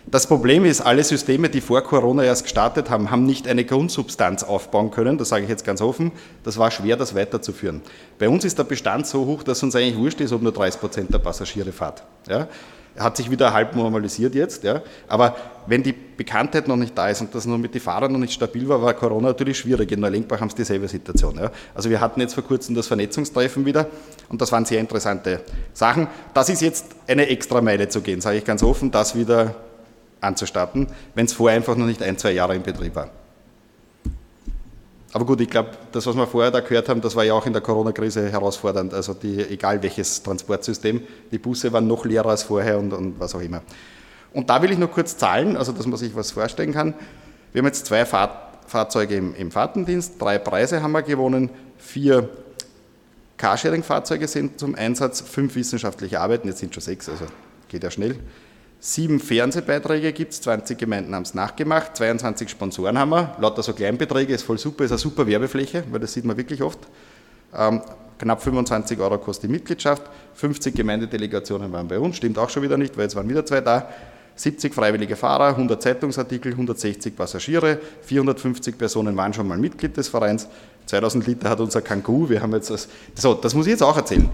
Das 0.06 0.26
Problem 0.26 0.66
ist, 0.66 0.82
alle 0.82 1.02
Systeme, 1.02 1.48
die 1.48 1.62
vor 1.62 1.82
Corona 1.82 2.24
erst 2.24 2.42
gestartet 2.42 2.90
haben, 2.90 3.10
haben 3.10 3.24
nicht 3.24 3.48
eine 3.48 3.64
Grundsubstanz 3.64 4.42
aufbauen 4.42 4.90
können. 4.90 5.16
Das 5.16 5.30
sage 5.30 5.44
ich 5.44 5.48
jetzt 5.48 5.64
ganz 5.64 5.80
offen. 5.80 6.12
Das 6.42 6.58
war 6.58 6.70
schwer, 6.70 6.96
das 6.96 7.14
weiterzuführen. 7.14 7.80
Bei 8.18 8.28
uns 8.28 8.44
ist 8.44 8.58
der 8.58 8.64
Bestand 8.64 9.06
so 9.06 9.24
hoch, 9.24 9.42
dass 9.42 9.62
uns 9.62 9.74
eigentlich 9.74 9.96
wurscht 9.96 10.20
ist, 10.20 10.32
ob 10.32 10.42
nur 10.42 10.52
30 10.52 10.80
Prozent 10.80 11.14
der 11.14 11.18
Passagiere 11.18 11.72
fahrt. 11.72 12.04
Ja? 12.28 12.48
Hat 12.98 13.16
sich 13.16 13.30
wieder 13.30 13.52
halb 13.54 13.74
normalisiert 13.74 14.34
jetzt. 14.34 14.62
Ja? 14.62 14.82
Aber 15.08 15.36
wenn 15.66 15.82
die 15.82 15.92
Bekanntheit 15.92 16.68
noch 16.68 16.76
nicht 16.76 16.96
da 16.96 17.08
ist 17.08 17.22
und 17.22 17.34
das 17.34 17.46
noch 17.46 17.58
mit 17.58 17.74
den 17.74 17.80
Fahrern 17.80 18.12
noch 18.12 18.20
nicht 18.20 18.34
stabil 18.34 18.68
war, 18.68 18.82
war 18.82 18.92
Corona 18.92 19.28
natürlich 19.28 19.58
schwierig. 19.58 19.90
In 19.90 20.00
Neulenkbach 20.00 20.38
haben 20.38 20.50
sie 20.50 20.56
dieselbe 20.56 20.86
Situation. 20.86 21.36
Ja? 21.36 21.50
Also 21.74 21.88
wir 21.88 22.00
hatten 22.00 22.20
jetzt 22.20 22.34
vor 22.34 22.44
kurzem 22.44 22.74
das 22.74 22.86
Vernetzungstreffen 22.86 23.64
wieder 23.64 23.86
und 24.28 24.40
das 24.40 24.52
waren 24.52 24.66
sehr 24.66 24.80
interessante 24.80 25.40
Sachen. 25.72 26.08
Das 26.34 26.50
ist 26.50 26.60
jetzt 26.60 26.88
eine 27.08 27.26
extra 27.26 27.62
Meile 27.62 27.88
zu 27.88 28.02
gehen, 28.02 28.20
sage 28.20 28.36
ich 28.36 28.44
ganz 28.44 28.62
offen, 28.62 28.90
das 28.90 29.16
wieder 29.16 29.56
anzustatten, 30.24 30.88
wenn 31.14 31.26
es 31.26 31.32
vorher 31.32 31.56
einfach 31.56 31.76
noch 31.76 31.86
nicht 31.86 32.02
ein, 32.02 32.18
zwei 32.18 32.32
Jahre 32.32 32.56
in 32.56 32.62
Betrieb 32.62 32.94
war. 32.94 33.10
Aber 35.12 35.26
gut, 35.26 35.40
ich 35.40 35.48
glaube, 35.48 35.70
das, 35.92 36.06
was 36.06 36.16
wir 36.16 36.26
vorher 36.26 36.50
da 36.50 36.58
gehört 36.58 36.88
haben, 36.88 37.00
das 37.00 37.14
war 37.14 37.22
ja 37.22 37.34
auch 37.34 37.46
in 37.46 37.52
der 37.52 37.62
Corona-Krise 37.62 38.32
herausfordernd. 38.32 38.92
Also 38.92 39.14
die, 39.14 39.48
egal 39.48 39.80
welches 39.80 40.24
Transportsystem, 40.24 41.02
die 41.30 41.38
Busse 41.38 41.72
waren 41.72 41.86
noch 41.86 42.04
leerer 42.04 42.30
als 42.30 42.42
vorher 42.42 42.78
und, 42.80 42.92
und 42.92 43.20
was 43.20 43.32
auch 43.36 43.40
immer. 43.40 43.62
Und 44.32 44.50
da 44.50 44.60
will 44.60 44.72
ich 44.72 44.78
nur 44.78 44.90
kurz 44.90 45.16
zahlen, 45.16 45.56
also 45.56 45.70
dass 45.70 45.86
man 45.86 45.96
sich 45.96 46.16
was 46.16 46.32
vorstellen 46.32 46.72
kann. 46.72 46.94
Wir 47.52 47.60
haben 47.60 47.66
jetzt 47.66 47.86
zwei 47.86 48.04
Fahr 48.04 48.50
Fahrzeuge 48.66 49.14
im, 49.14 49.34
im 49.36 49.50
Fahrtendienst, 49.50 50.20
drei 50.20 50.38
Preise 50.38 50.82
haben 50.82 50.92
wir 50.92 51.02
gewonnen, 51.02 51.50
vier 51.78 52.28
Carsharing-Fahrzeuge 53.36 54.26
sind 54.26 54.58
zum 54.58 54.74
Einsatz, 54.74 55.20
fünf 55.20 55.54
wissenschaftliche 55.54 56.20
Arbeiten, 56.20 56.48
jetzt 56.48 56.58
sind 56.60 56.74
schon 56.74 56.82
sechs, 56.82 57.08
also 57.08 57.26
geht 57.68 57.84
ja 57.84 57.90
schnell. 57.90 58.16
Sieben 58.86 59.18
Fernsehbeiträge 59.18 60.12
gibt 60.12 60.34
es, 60.34 60.42
20 60.42 60.76
Gemeinden 60.76 61.14
haben 61.14 61.22
es 61.22 61.32
nachgemacht, 61.32 61.96
22 61.96 62.50
Sponsoren 62.50 62.98
haben 62.98 63.08
wir, 63.12 63.34
lauter 63.40 63.62
so 63.62 63.72
Kleinbeträge, 63.72 64.34
ist 64.34 64.42
voll 64.42 64.58
super, 64.58 64.84
ist 64.84 64.90
eine 64.90 64.98
super 64.98 65.26
Werbefläche, 65.26 65.84
weil 65.90 66.00
das 66.00 66.12
sieht 66.12 66.26
man 66.26 66.36
wirklich 66.36 66.62
oft. 66.62 66.80
Ähm, 67.56 67.80
knapp 68.18 68.42
25 68.42 69.00
Euro 69.00 69.16
kostet 69.16 69.48
die 69.48 69.52
Mitgliedschaft, 69.54 70.02
50 70.34 70.74
Gemeindedelegationen 70.74 71.72
waren 71.72 71.88
bei 71.88 71.98
uns, 71.98 72.18
stimmt 72.18 72.36
auch 72.36 72.50
schon 72.50 72.62
wieder 72.62 72.76
nicht, 72.76 72.94
weil 72.98 73.04
jetzt 73.04 73.16
waren 73.16 73.26
wieder 73.26 73.46
zwei 73.46 73.62
da. 73.62 73.88
70 74.36 74.74
freiwillige 74.74 75.16
Fahrer, 75.16 75.46
100 75.46 75.80
Zeitungsartikel, 75.80 76.52
160 76.52 77.16
Passagiere, 77.16 77.78
450 78.02 78.76
Personen 78.76 79.16
waren 79.16 79.32
schon 79.32 79.48
mal 79.48 79.56
Mitglied 79.56 79.96
des 79.96 80.08
Vereins, 80.08 80.46
2000 80.84 81.26
Liter 81.26 81.48
hat 81.48 81.60
unser 81.60 81.80
Kangoo, 81.80 82.28
wir 82.28 82.42
haben 82.42 82.52
jetzt 82.52 82.68
das, 82.68 82.88
so, 83.14 83.32
das 83.32 83.54
muss 83.54 83.64
ich 83.64 83.70
jetzt 83.70 83.82
auch 83.82 83.96
erzählen. 83.96 84.28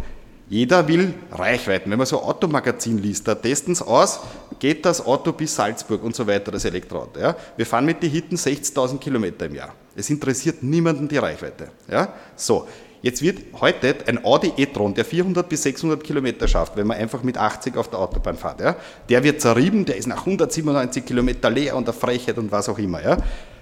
Jeder 0.50 0.86
will 0.88 1.14
Reichweiten. 1.30 1.92
Wenn 1.92 1.98
man 1.98 2.08
so 2.08 2.20
Automagazin 2.20 2.98
liest, 2.98 3.26
da 3.28 3.36
testen 3.36 3.72
sie 3.72 3.86
aus, 3.86 4.18
geht 4.58 4.84
das 4.84 5.06
Auto 5.06 5.30
bis 5.30 5.54
Salzburg 5.54 6.02
und 6.02 6.16
so 6.16 6.26
weiter, 6.26 6.50
das 6.50 6.64
Elektroauto. 6.64 7.20
Ja? 7.20 7.36
Wir 7.56 7.64
fahren 7.64 7.86
mit 7.86 8.02
den 8.02 8.10
Hitten 8.10 8.34
60.000 8.34 8.98
Kilometer 8.98 9.46
im 9.46 9.54
Jahr. 9.54 9.72
Es 9.94 10.10
interessiert 10.10 10.60
niemanden 10.64 11.06
die 11.06 11.18
Reichweite. 11.18 11.68
Ja? 11.88 12.12
So, 12.34 12.66
jetzt 13.00 13.22
wird 13.22 13.38
heute 13.60 13.94
ein 14.08 14.24
Audi 14.24 14.52
e-tron, 14.56 14.92
der 14.92 15.04
400 15.04 15.48
bis 15.48 15.62
600 15.62 16.02
Kilometer 16.02 16.48
schafft, 16.48 16.76
wenn 16.76 16.88
man 16.88 16.96
einfach 16.96 17.22
mit 17.22 17.38
80 17.38 17.76
auf 17.76 17.88
der 17.88 18.00
Autobahn 18.00 18.36
fährt, 18.36 18.60
ja? 18.60 18.74
der 19.08 19.22
wird 19.22 19.40
zerrieben, 19.40 19.84
der 19.84 19.98
ist 19.98 20.08
nach 20.08 20.26
197 20.26 21.04
Kilometer 21.04 21.48
leer 21.48 21.76
und 21.76 21.86
der 21.86 21.94
Frechheit 21.94 22.38
und 22.38 22.50
was 22.50 22.68
auch 22.68 22.78
immer. 22.78 23.00
Ja? 23.00 23.18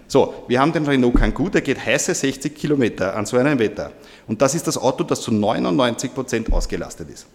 So, 0.08 0.44
wir 0.48 0.58
haben 0.58 0.72
den 0.72 0.86
Renault 0.86 1.16
Kangoo, 1.16 1.50
der 1.50 1.60
geht 1.60 1.84
heiße 1.84 2.14
60 2.14 2.54
Kilometer 2.54 3.14
an 3.14 3.26
so 3.26 3.36
einem 3.36 3.58
Wetter. 3.58 3.92
Und 4.26 4.40
das 4.40 4.54
ist 4.54 4.66
das 4.66 4.78
Auto, 4.78 5.04
das 5.04 5.20
zu 5.20 5.30
99 5.30 6.14
Prozent 6.14 6.50
ausgelastet 6.50 7.10
ist. 7.10 7.26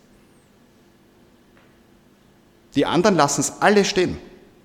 Die 2.74 2.86
anderen 2.88 3.16
lassen 3.16 3.42
es 3.42 3.54
alle 3.62 3.86
stehen, 3.86 4.18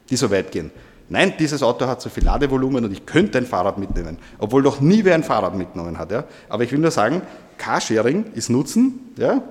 die 0.08 0.16
so 0.16 0.30
weit 0.30 0.50
gehen. 0.50 0.70
Nein, 1.10 1.34
dieses 1.38 1.62
Auto 1.62 1.86
hat 1.86 2.00
so 2.00 2.08
viel 2.08 2.24
Ladevolumen 2.24 2.84
und 2.84 2.92
ich 2.92 3.04
könnte 3.04 3.36
ein 3.36 3.46
Fahrrad 3.46 3.76
mitnehmen, 3.76 4.18
obwohl 4.38 4.62
noch 4.62 4.80
nie 4.80 5.04
wer 5.04 5.14
ein 5.14 5.22
Fahrrad 5.22 5.54
mitgenommen 5.54 5.98
hat. 5.98 6.10
Ja? 6.10 6.24
Aber 6.48 6.64
ich 6.64 6.72
will 6.72 6.78
nur 6.78 6.90
sagen, 6.90 7.20
Carsharing 7.58 8.32
ist 8.34 8.48
Nutzen, 8.48 9.12
ja? 9.16 9.42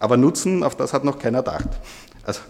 aber 0.00 0.16
Nutzen, 0.16 0.64
auf 0.64 0.74
das 0.74 0.92
hat 0.92 1.04
noch 1.04 1.18
keiner 1.20 1.38
gedacht. 1.38 1.68
Also, 2.24 2.40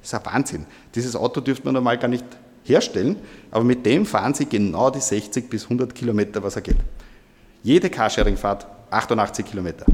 das 0.00 0.12
ist 0.12 0.14
ein 0.14 0.32
Wahnsinn. 0.32 0.66
Dieses 0.94 1.16
Auto 1.16 1.40
dürfte 1.42 1.64
man 1.66 1.74
normal 1.74 1.98
gar 1.98 2.08
nicht 2.08 2.24
herstellen, 2.64 3.16
aber 3.50 3.64
mit 3.64 3.84
dem 3.84 4.06
fahren 4.06 4.34
Sie 4.34 4.46
genau 4.46 4.90
die 4.90 5.00
60 5.00 5.48
bis 5.48 5.64
100 5.64 5.94
Kilometer, 5.94 6.42
was 6.42 6.56
er 6.56 6.62
geht. 6.62 6.76
Jede 7.62 7.90
Carsharing-Fahrt 7.90 8.66
88 8.90 9.46
Kilometer. 9.46 9.86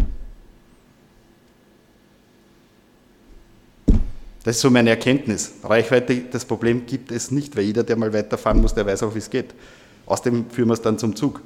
Das 4.45 4.57
ist 4.57 4.63
so 4.63 4.71
meine 4.71 4.91
Erkenntnis. 4.91 5.53
Reichweite, 5.63 6.23
das 6.31 6.45
Problem 6.45 6.87
gibt 6.87 7.11
es 7.13 7.31
nicht, 7.31 7.57
weil 7.57 7.65
jeder, 7.65 7.83
der 7.83 7.97
mal 7.97 8.13
weiterfahren 8.13 8.61
muss, 8.61 8.73
der 8.73 8.87
weiß 8.87 9.03
auch, 9.03 9.15
wie 9.15 9.19
es 9.19 9.29
geht. 9.29 9.55
Außerdem 10.07 10.49
führen 10.51 10.69
wir 10.69 10.75
es 10.75 10.81
dann 10.81 10.99
zum 10.99 11.15
Zug. 11.15 11.43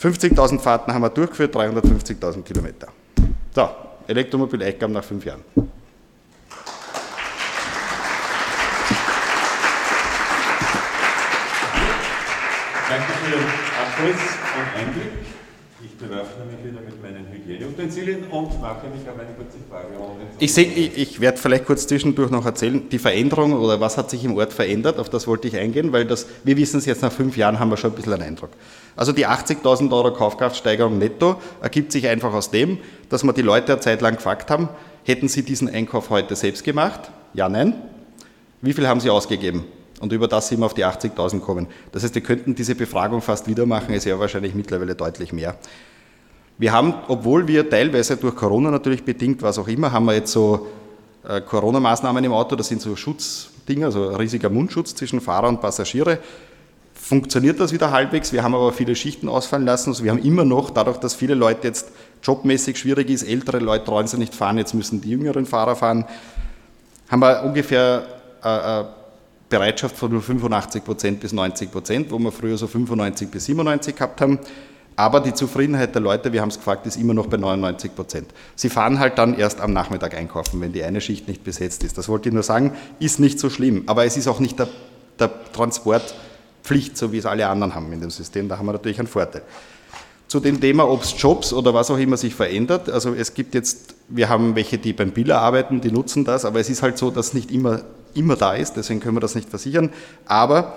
50.000 0.00 0.60
Fahrten 0.60 0.94
haben 0.94 1.02
wir 1.02 1.10
durchgeführt, 1.10 1.56
350.000 1.56 2.42
Kilometer. 2.42 2.88
So, 3.52 3.68
Elektromobil-Eingaben 4.06 4.92
nach 4.92 5.02
fünf 5.02 5.24
Jahren. 5.24 5.42
Danke 12.88 13.12
für 13.22 13.36
den 13.36 13.44
Abriss 13.44 14.22
und 14.56 14.80
Einblick. 14.80 15.12
Ich 15.84 15.94
bewaffne 15.98 16.46
mich 16.46 16.64
wieder 16.64 16.80
mit 16.80 17.02
meinen 17.02 17.26
Hygieneutensilien 17.30 18.24
und 18.30 18.62
mache 18.62 18.86
mich 18.86 19.06
auf 19.06 19.18
eine 19.18 19.28
kurze 19.36 19.58
Frage. 19.68 19.88
Ich, 20.38 20.54
seh, 20.54 20.62
ich, 20.62 20.96
ich 20.96 21.20
werde 21.20 21.36
vielleicht 21.36 21.66
kurz 21.66 21.86
zwischendurch 21.86 22.30
noch 22.30 22.46
erzählen, 22.46 22.88
die 22.88 22.98
Veränderung 22.98 23.52
oder 23.52 23.78
was 23.78 23.98
hat 23.98 24.08
sich 24.08 24.24
im 24.24 24.38
Ort 24.38 24.54
verändert, 24.54 24.98
auf 24.98 25.10
das 25.10 25.26
wollte 25.26 25.48
ich 25.48 25.56
eingehen, 25.58 25.92
weil 25.92 26.06
das, 26.06 26.26
wir 26.44 26.56
wissen 26.56 26.78
es 26.78 26.86
jetzt 26.86 27.02
nach 27.02 27.12
fünf 27.12 27.36
Jahren, 27.36 27.58
haben 27.58 27.68
wir 27.68 27.76
schon 27.76 27.92
ein 27.92 27.96
bisschen 27.96 28.14
einen 28.14 28.22
Eindruck. 28.22 28.50
Also 28.96 29.12
die 29.12 29.26
80.000 29.26 29.92
Euro 29.92 30.14
Kaufkraftsteigerung 30.14 30.96
netto 30.96 31.36
ergibt 31.60 31.92
sich 31.92 32.08
einfach 32.08 32.32
aus 32.32 32.50
dem, 32.50 32.78
dass 33.10 33.22
wir 33.22 33.34
die 33.34 33.42
Leute 33.42 33.72
eine 33.72 33.82
Zeit 33.82 34.00
lang 34.00 34.16
gefragt 34.16 34.50
haben, 34.50 34.70
hätten 35.04 35.28
sie 35.28 35.42
diesen 35.42 35.68
Einkauf 35.68 36.08
heute 36.08 36.34
selbst 36.36 36.64
gemacht? 36.64 37.10
Ja, 37.34 37.50
nein. 37.50 37.74
Wie 38.62 38.72
viel 38.72 38.88
haben 38.88 39.00
sie 39.00 39.10
ausgegeben? 39.10 39.66
Und 40.00 40.12
über 40.12 40.28
das 40.28 40.48
sind 40.48 40.60
wir 40.60 40.66
auf 40.66 40.74
die 40.74 40.84
80.000 40.84 41.40
kommen. 41.40 41.66
Das 41.92 42.02
heißt, 42.02 42.14
wir 42.14 42.22
könnten 42.22 42.54
diese 42.54 42.74
Befragung 42.74 43.20
fast 43.20 43.46
wieder 43.48 43.66
machen, 43.66 43.94
ist 43.94 44.04
ja 44.04 44.18
wahrscheinlich 44.18 44.54
mittlerweile 44.54 44.94
deutlich 44.94 45.32
mehr. 45.32 45.56
Wir 46.56 46.72
haben, 46.72 46.94
obwohl 47.08 47.46
wir 47.46 47.68
teilweise 47.68 48.16
durch 48.16 48.34
Corona 48.34 48.70
natürlich 48.70 49.04
bedingt, 49.04 49.42
was 49.42 49.58
auch 49.58 49.68
immer, 49.68 49.92
haben 49.92 50.06
wir 50.06 50.14
jetzt 50.14 50.32
so 50.32 50.66
äh, 51.26 51.40
Corona-Maßnahmen 51.40 52.24
im 52.24 52.32
Auto, 52.32 52.56
das 52.56 52.68
sind 52.68 52.80
so 52.80 52.96
Schutzdinger, 52.96 53.86
also 53.86 54.08
riesiger 54.08 54.50
Mundschutz 54.50 54.94
zwischen 54.94 55.20
Fahrer 55.20 55.48
und 55.48 55.60
Passagiere. 55.60 56.18
Funktioniert 56.94 57.60
das 57.60 57.72
wieder 57.72 57.92
halbwegs? 57.92 58.32
Wir 58.32 58.42
haben 58.42 58.54
aber 58.54 58.72
viele 58.72 58.96
Schichten 58.96 59.28
ausfallen 59.28 59.64
lassen. 59.64 59.90
Also 59.90 60.02
wir 60.02 60.10
haben 60.10 60.22
immer 60.22 60.44
noch, 60.44 60.70
dadurch, 60.70 60.98
dass 60.98 61.14
viele 61.14 61.34
Leute 61.34 61.68
jetzt 61.68 61.90
jobmäßig 62.22 62.76
schwierig 62.76 63.08
ist, 63.08 63.22
ältere 63.22 63.60
Leute 63.60 63.84
trauen 63.84 64.08
sie 64.08 64.18
nicht 64.18 64.34
fahren, 64.34 64.58
jetzt 64.58 64.74
müssen 64.74 65.00
die 65.00 65.10
jüngeren 65.10 65.46
Fahrer 65.46 65.76
fahren, 65.76 66.04
haben 67.08 67.20
wir 67.20 67.44
ungefähr 67.44 68.06
äh, 68.44 68.80
äh 68.80 68.84
Bereitschaft 69.48 69.96
von 69.96 70.12
nur 70.12 70.22
85 70.22 70.84
Prozent 70.84 71.20
bis 71.20 71.32
90 71.32 71.70
Prozent, 71.70 72.10
wo 72.10 72.18
wir 72.18 72.32
früher 72.32 72.58
so 72.58 72.66
95 72.66 73.30
bis 73.30 73.46
97 73.46 73.94
gehabt 73.94 74.20
haben. 74.20 74.38
Aber 74.98 75.20
die 75.20 75.32
Zufriedenheit 75.32 75.94
der 75.94 76.02
Leute, 76.02 76.32
wir 76.32 76.40
haben 76.42 76.48
es 76.48 76.56
gefragt, 76.56 76.84
ist 76.86 76.96
immer 76.96 77.14
noch 77.14 77.28
bei 77.28 77.36
99 77.36 77.94
Prozent. 77.94 78.26
Sie 78.56 78.68
fahren 78.68 78.98
halt 78.98 79.16
dann 79.16 79.38
erst 79.38 79.60
am 79.60 79.72
Nachmittag 79.72 80.14
einkaufen, 80.16 80.60
wenn 80.60 80.72
die 80.72 80.82
eine 80.82 81.00
Schicht 81.00 81.28
nicht 81.28 81.44
besetzt 81.44 81.84
ist. 81.84 81.96
Das 81.96 82.08
wollte 82.08 82.28
ich 82.28 82.34
nur 82.34 82.42
sagen, 82.42 82.72
ist 82.98 83.20
nicht 83.20 83.38
so 83.38 83.48
schlimm. 83.48 83.84
Aber 83.86 84.04
es 84.04 84.16
ist 84.16 84.26
auch 84.26 84.40
nicht 84.40 84.58
der, 84.58 84.68
der 85.20 85.30
Transportpflicht, 85.52 86.98
so 86.98 87.12
wie 87.12 87.18
es 87.18 87.26
alle 87.26 87.46
anderen 87.46 87.76
haben 87.76 87.92
in 87.92 88.00
dem 88.00 88.10
System. 88.10 88.48
Da 88.48 88.58
haben 88.58 88.66
wir 88.66 88.72
natürlich 88.72 88.98
einen 88.98 89.06
Vorteil. 89.06 89.42
Zu 90.26 90.40
dem 90.40 90.60
Thema, 90.60 90.90
ob 90.90 91.04
es 91.04 91.14
Jobs 91.16 91.52
oder 91.52 91.72
was 91.72 91.92
auch 91.92 91.98
immer 91.98 92.16
sich 92.16 92.34
verändert. 92.34 92.90
Also 92.90 93.14
es 93.14 93.34
gibt 93.34 93.54
jetzt, 93.54 93.94
wir 94.08 94.28
haben 94.28 94.56
welche, 94.56 94.78
die 94.78 94.92
beim 94.92 95.12
Biller 95.12 95.38
arbeiten, 95.38 95.80
die 95.80 95.92
nutzen 95.92 96.24
das, 96.24 96.44
aber 96.44 96.58
es 96.58 96.68
ist 96.68 96.82
halt 96.82 96.98
so, 96.98 97.12
dass 97.12 97.34
nicht 97.34 97.52
immer 97.52 97.82
immer 98.14 98.36
da 98.36 98.54
ist, 98.54 98.74
deswegen 98.74 99.00
können 99.00 99.16
wir 99.16 99.20
das 99.20 99.34
nicht 99.34 99.48
versichern. 99.48 99.90
Aber 100.26 100.74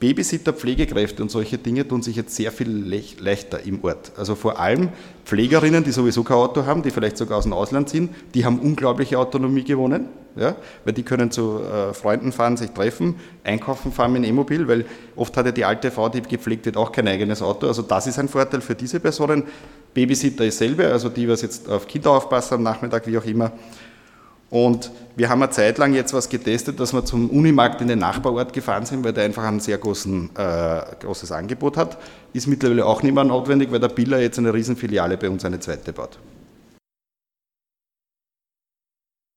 Babysitter, 0.00 0.52
Pflegekräfte 0.52 1.22
und 1.22 1.30
solche 1.30 1.58
Dinge 1.58 1.86
tun 1.86 2.02
sich 2.02 2.14
jetzt 2.14 2.36
sehr 2.36 2.52
viel 2.52 2.70
leichter 3.18 3.64
im 3.64 3.82
Ort. 3.82 4.12
Also 4.16 4.36
vor 4.36 4.60
allem 4.60 4.90
Pflegerinnen, 5.24 5.82
die 5.82 5.90
sowieso 5.90 6.22
kein 6.22 6.36
Auto 6.36 6.64
haben, 6.66 6.82
die 6.82 6.90
vielleicht 6.90 7.16
sogar 7.16 7.38
aus 7.38 7.44
dem 7.44 7.52
Ausland 7.52 7.88
sind, 7.88 8.14
die 8.32 8.44
haben 8.44 8.60
unglaubliche 8.60 9.18
Autonomie 9.18 9.64
gewonnen, 9.64 10.06
ja, 10.36 10.54
weil 10.84 10.94
die 10.94 11.02
können 11.02 11.32
zu 11.32 11.60
äh, 11.62 11.92
Freunden 11.94 12.30
fahren, 12.30 12.56
sich 12.56 12.70
treffen, 12.70 13.16
einkaufen 13.42 13.90
fahren 13.90 14.12
mit 14.12 14.22
dem 14.22 14.30
E-Mobil, 14.30 14.68
weil 14.68 14.84
oft 15.16 15.36
hat 15.36 15.46
ja 15.46 15.52
die 15.52 15.64
alte 15.64 15.90
Frau, 15.90 16.08
die 16.08 16.22
gepflegt 16.22 16.66
wird, 16.66 16.76
auch 16.76 16.92
kein 16.92 17.08
eigenes 17.08 17.42
Auto. 17.42 17.66
Also 17.66 17.82
das 17.82 18.06
ist 18.06 18.20
ein 18.20 18.28
Vorteil 18.28 18.60
für 18.60 18.76
diese 18.76 19.00
Personen. 19.00 19.42
Babysitter 19.94 20.44
ist 20.44 20.58
selber, 20.58 20.84
also 20.84 21.08
die, 21.08 21.28
was 21.28 21.42
jetzt 21.42 21.68
auf 21.68 21.88
Kinder 21.88 22.12
aufpassen 22.12 22.54
am 22.54 22.62
Nachmittag, 22.62 23.04
wie 23.08 23.18
auch 23.18 23.24
immer. 23.24 23.50
Und 24.50 24.90
wir 25.14 25.28
haben 25.28 25.42
eine 25.42 25.50
Zeit 25.50 25.78
lang 25.78 25.92
jetzt 25.94 26.14
was 26.14 26.28
getestet, 26.28 26.80
dass 26.80 26.92
wir 26.92 27.04
zum 27.04 27.28
Unimarkt 27.28 27.82
in 27.82 27.88
den 27.88 27.98
Nachbarort 27.98 28.52
gefahren 28.52 28.86
sind, 28.86 29.04
weil 29.04 29.12
der 29.12 29.24
einfach 29.24 29.44
ein 29.44 29.60
sehr 29.60 29.76
großen, 29.76 30.30
äh, 30.36 30.80
großes 31.00 31.32
Angebot 31.32 31.76
hat. 31.76 31.98
Ist 32.32 32.46
mittlerweile 32.46 32.86
auch 32.86 33.02
nicht 33.02 33.14
mehr 33.14 33.24
notwendig, 33.24 33.70
weil 33.70 33.80
der 33.80 33.88
Biller 33.88 34.20
jetzt 34.20 34.38
eine 34.38 34.54
Riesenfiliale 34.54 35.18
bei 35.18 35.28
uns 35.28 35.44
eine 35.44 35.60
zweite 35.60 35.92
baut. 35.92 36.18